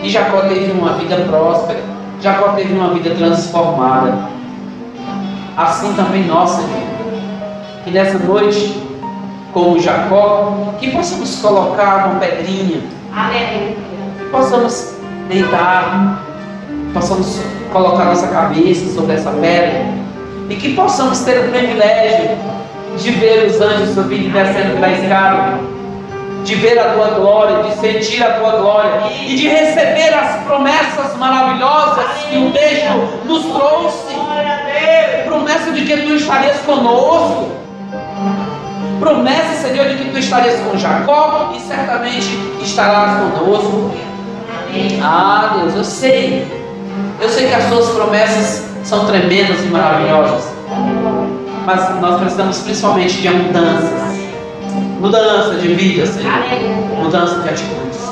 E 0.03 0.11
Jacó 0.11 0.41
teve 0.43 0.73
uma 0.73 0.93
vida 0.95 1.17
próspera, 1.29 1.81
Jacó 2.21 2.51
teve 2.51 2.73
uma 2.75 2.95
vida 2.95 3.15
transformada. 3.15 4.17
Assim 5.57 5.95
também 5.95 6.25
nós, 6.25 6.51
Senhor. 6.51 6.83
Que 7.85 7.91
nessa 7.91 8.19
noite, 8.19 8.83
como 9.53 9.81
Jacó, 9.81 10.75
que 10.79 10.91
possamos 10.91 11.41
colocar 11.41 12.09
uma 12.09 12.21
pedrinha. 12.21 12.83
Aleluia. 13.15 13.75
Que 14.19 14.25
possamos 14.31 14.97
deitar, 15.29 16.23
possamos 16.93 17.41
colocar 17.73 18.05
nossa 18.05 18.29
cabeça 18.29 18.93
sobre 18.95 19.15
essa 19.15 19.31
pedra. 19.31 19.87
E 20.49 20.57
que 20.57 20.75
possamos 20.75 21.21
ter 21.21 21.47
o 21.47 21.51
privilégio 21.51 22.37
de 22.97 23.11
ver 23.13 23.47
os 23.47 23.61
anjos 23.61 23.95
subindo 23.95 24.27
e 24.27 24.31
descendo 24.31 24.75
pela 24.75 24.93
escada, 24.93 25.59
de 26.45 26.55
ver 26.55 26.79
a 26.79 26.93
tua 26.93 27.09
glória, 27.09 27.63
de 27.65 27.77
sentir 27.79 28.23
a 28.23 28.35
tua 28.35 28.53
glória 28.53 28.93
e 29.27 29.37
de 29.37 29.49
receber 29.49 30.15
as 30.15 30.43
promessas 30.45 31.17
maravilhosas 31.17 32.07
que 32.29 32.39
o 32.39 32.51
texto 32.53 33.25
nos 33.25 33.45
trouxe. 33.45 34.17
Promessa 35.25 35.73
de 35.73 35.85
que 35.85 35.97
tu 35.99 36.15
estarias 36.15 36.59
conosco. 36.61 37.53
Promessa, 39.01 39.69
Senhor, 39.69 39.89
de 39.89 39.97
que 39.97 40.11
tu 40.11 40.19
estarias 40.19 40.61
com 40.61 40.79
Jacó 40.79 41.53
e 41.55 41.61
certamente 41.61 42.29
estarás 42.63 43.19
conosco. 43.21 43.93
Ah, 45.03 45.57
Deus, 45.59 45.75
eu 45.75 45.85
sei. 45.85 46.47
Eu 47.21 47.29
sei 47.29 47.49
que 47.49 47.55
as 47.55 47.67
tuas 47.67 47.89
promessas 47.91 48.65
são 48.85 49.07
tremendas 49.07 49.61
e 49.65 49.67
maravilhosas 49.67 50.56
mas 51.67 52.01
nós 52.01 52.21
precisamos 52.21 52.59
principalmente 52.61 53.21
de 53.21 53.29
mudanças. 53.29 54.17
Mudança 55.01 55.55
de 55.57 55.75
vida, 55.75 56.07
Senhor. 56.07 56.33
Mudança 57.03 57.41
de 57.41 57.49
atitudes. 57.49 58.09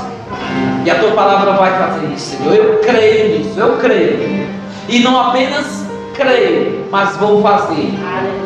E 0.84 0.90
a 0.90 0.96
tua 0.96 1.12
palavra 1.12 1.52
vai 1.52 1.70
fazer 1.78 2.06
isso, 2.12 2.36
Senhor. 2.36 2.52
Eu 2.52 2.80
creio 2.80 3.38
nisso, 3.38 3.58
eu 3.58 3.76
creio. 3.78 4.48
E 4.88 4.98
não 4.98 5.18
apenas 5.28 5.86
creio, 6.14 6.84
mas 6.90 7.16
vou 7.16 7.40
fazer. 7.42 7.94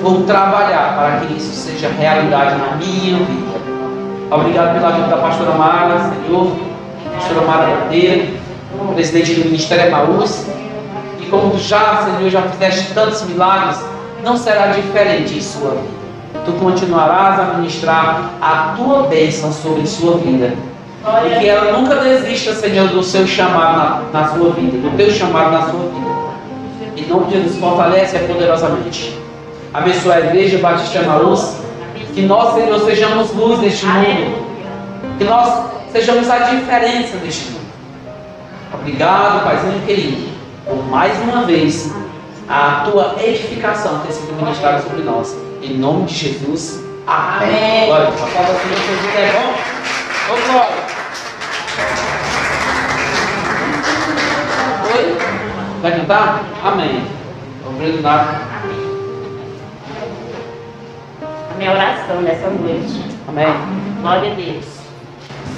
Vou 0.03 0.23
trabalhar 0.25 0.95
para 0.97 1.21
que 1.21 1.39
isso 1.39 1.53
seja 1.53 1.89
realidade 1.89 2.57
na 2.57 2.77
minha 2.77 3.19
vida. 3.19 3.59
Obrigado 4.31 4.75
pela 4.75 4.91
vida 4.93 5.09
da 5.09 5.17
pastora 5.17 5.53
Mara, 5.53 6.01
Senhor. 6.01 6.53
Pastora 7.15 7.47
Mara 7.47 7.67
Bandeira, 7.67 8.27
presidente 8.95 9.35
do 9.35 9.47
Ministério 9.47 9.87
Emaús. 9.87 10.47
E 11.21 11.27
como 11.27 11.59
já, 11.59 12.05
Senhor, 12.05 12.31
já 12.31 12.43
fizeste 12.43 12.93
tantos 12.93 13.23
milagres 13.23 13.83
não 14.23 14.37
será 14.37 14.69
diferente 14.69 15.37
em 15.37 15.41
sua 15.41 15.71
vida. 15.71 15.99
Tu 16.45 16.53
continuarás 16.53 17.41
a 17.41 17.55
ministrar 17.55 18.31
a 18.41 18.75
tua 18.77 19.05
bênção 19.05 19.53
sobre 19.53 19.87
sua 19.87 20.19
vida. 20.19 20.53
E 21.27 21.39
que 21.39 21.49
ela 21.49 21.79
nunca 21.79 21.97
desista, 21.97 22.55
Senhor, 22.55 22.89
do 22.89 23.03
seu 23.03 23.27
chamado 23.27 24.13
na, 24.13 24.21
na 24.21 24.29
sua 24.29 24.51
vida, 24.51 24.79
do 24.79 24.97
teu 24.97 25.11
chamado 25.11 25.53
na 25.53 25.63
sua 25.63 25.81
vida. 25.81 26.09
Em 26.97 27.07
nome 27.07 27.27
de 27.27 27.33
Jesus, 27.33 27.57
fortalece 27.59 28.19
poderosamente. 28.21 29.17
Abençoa 29.73 30.15
a 30.15 30.21
igreja 30.21 30.59
Batista 30.59 31.03
Maús. 31.03 31.57
Que 32.15 32.23
nós, 32.23 32.55
Senhor, 32.55 32.81
sejamos 32.81 33.33
luz 33.35 33.61
deste 33.61 33.87
mundo. 33.87 34.45
Que 35.19 35.25
nós 35.25 35.67
sejamos 35.93 36.29
a 36.29 36.39
diferença 36.39 37.17
deste 37.19 37.53
mundo. 37.53 37.69
Obrigado, 38.75 39.45
Paizinho 39.45 39.81
querido, 39.87 40.29
por 40.67 40.85
mais 40.89 41.17
uma 41.23 41.45
vez 41.45 41.93
a 42.49 42.83
tua 42.91 43.17
edificação 43.21 44.01
ter 44.01 44.13
sido 44.13 44.33
ministrada 44.35 44.81
sobre 44.83 45.03
nós. 45.03 45.37
Em 45.63 45.77
nome 45.77 46.07
de 46.07 46.15
Jesus. 46.15 46.83
Amém. 47.07 47.49
Amém. 47.49 47.87
Glória. 47.87 48.09
Uma 48.09 48.27
palma 48.29 48.55
de 48.55 48.69
Jesus 48.69 49.15
é 49.17 49.33
bom? 49.33 49.55
Ô, 50.33 50.37
glória. 50.53 50.77
Oi? 54.95 55.19
Vai 55.83 55.93
cantar? 55.93 56.45
Amém. 56.65 57.05
Obrigado. 57.67 58.49
A 61.23 61.55
minha 61.59 61.73
oração 61.73 62.23
nessa 62.23 62.49
noite. 62.49 63.05
Amém. 63.29 63.55
Glória 64.01 64.33
a 64.33 64.35
Deus. 64.35 64.65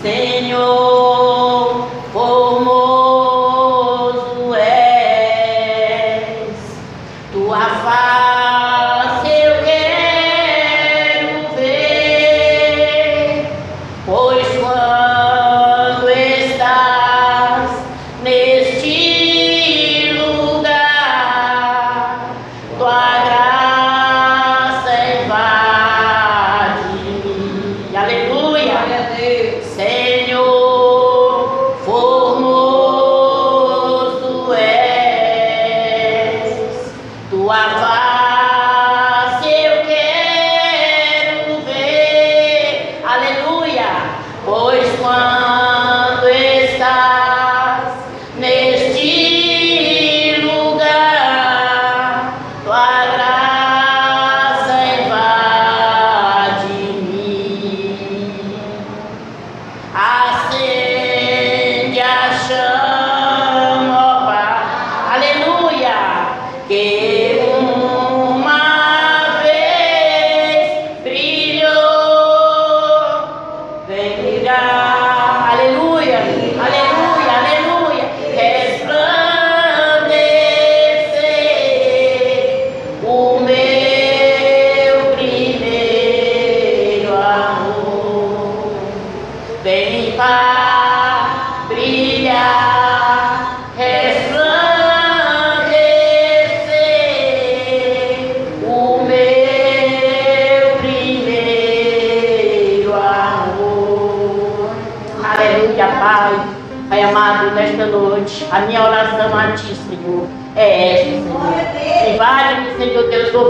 Senhor, 0.02 1.86
formoso 2.12 2.89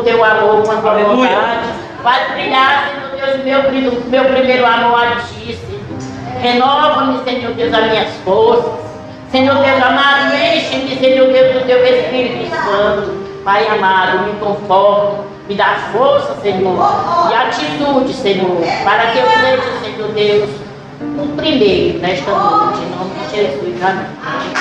Senhor 0.03 0.21
Deus, 0.21 0.21
com 0.21 0.23
o 0.23 0.23
Teu 0.23 0.25
amor, 0.25 0.63
com 0.63 0.73
a 0.73 0.77
Tua 0.77 0.91
Aleluia. 0.91 1.29
vontade. 1.29 1.69
Faz 2.03 2.33
brilhar, 2.33 2.91
Senhor 3.15 3.39
Deus, 3.43 3.45
meu, 3.45 4.01
meu 4.09 4.25
primeiro 4.25 4.67
amor 4.67 5.03
a 5.03 5.17
Ti, 5.17 5.57
Senhor. 5.57 6.41
Renova-me, 6.41 7.23
Senhor 7.25 7.53
Deus, 7.53 7.75
as 7.75 7.91
minhas 7.91 8.15
forças. 8.25 8.91
Senhor 9.31 9.55
Deus 9.57 9.83
amado, 9.83 10.35
enche-me, 10.35 10.97
Senhor 10.99 11.31
Deus, 11.31 11.55
do 11.55 11.67
Teu 11.67 11.85
Espírito 11.85 12.51
Santo. 12.51 13.21
Pai 13.45 13.67
amado, 13.69 14.27
me 14.27 14.33
conforta, 14.41 15.25
me 15.49 15.55
dá 15.55 15.77
força, 15.93 16.35
Senhor, 16.43 16.77
e 17.31 17.35
atitude, 17.35 18.13
Senhor, 18.13 18.57
para 18.85 19.13
que 19.13 19.19
eu 19.19 19.27
seja, 19.31 19.81
Senhor 19.83 20.09
Deus, 20.09 20.51
o 21.01 21.37
primeiro 21.37 21.99
nesta 22.01 22.31
noite, 22.31 22.81
em 22.81 22.91
nome 22.91 23.11
de 23.15 23.37
Jesus. 23.37 23.83
Amém. 23.83 24.60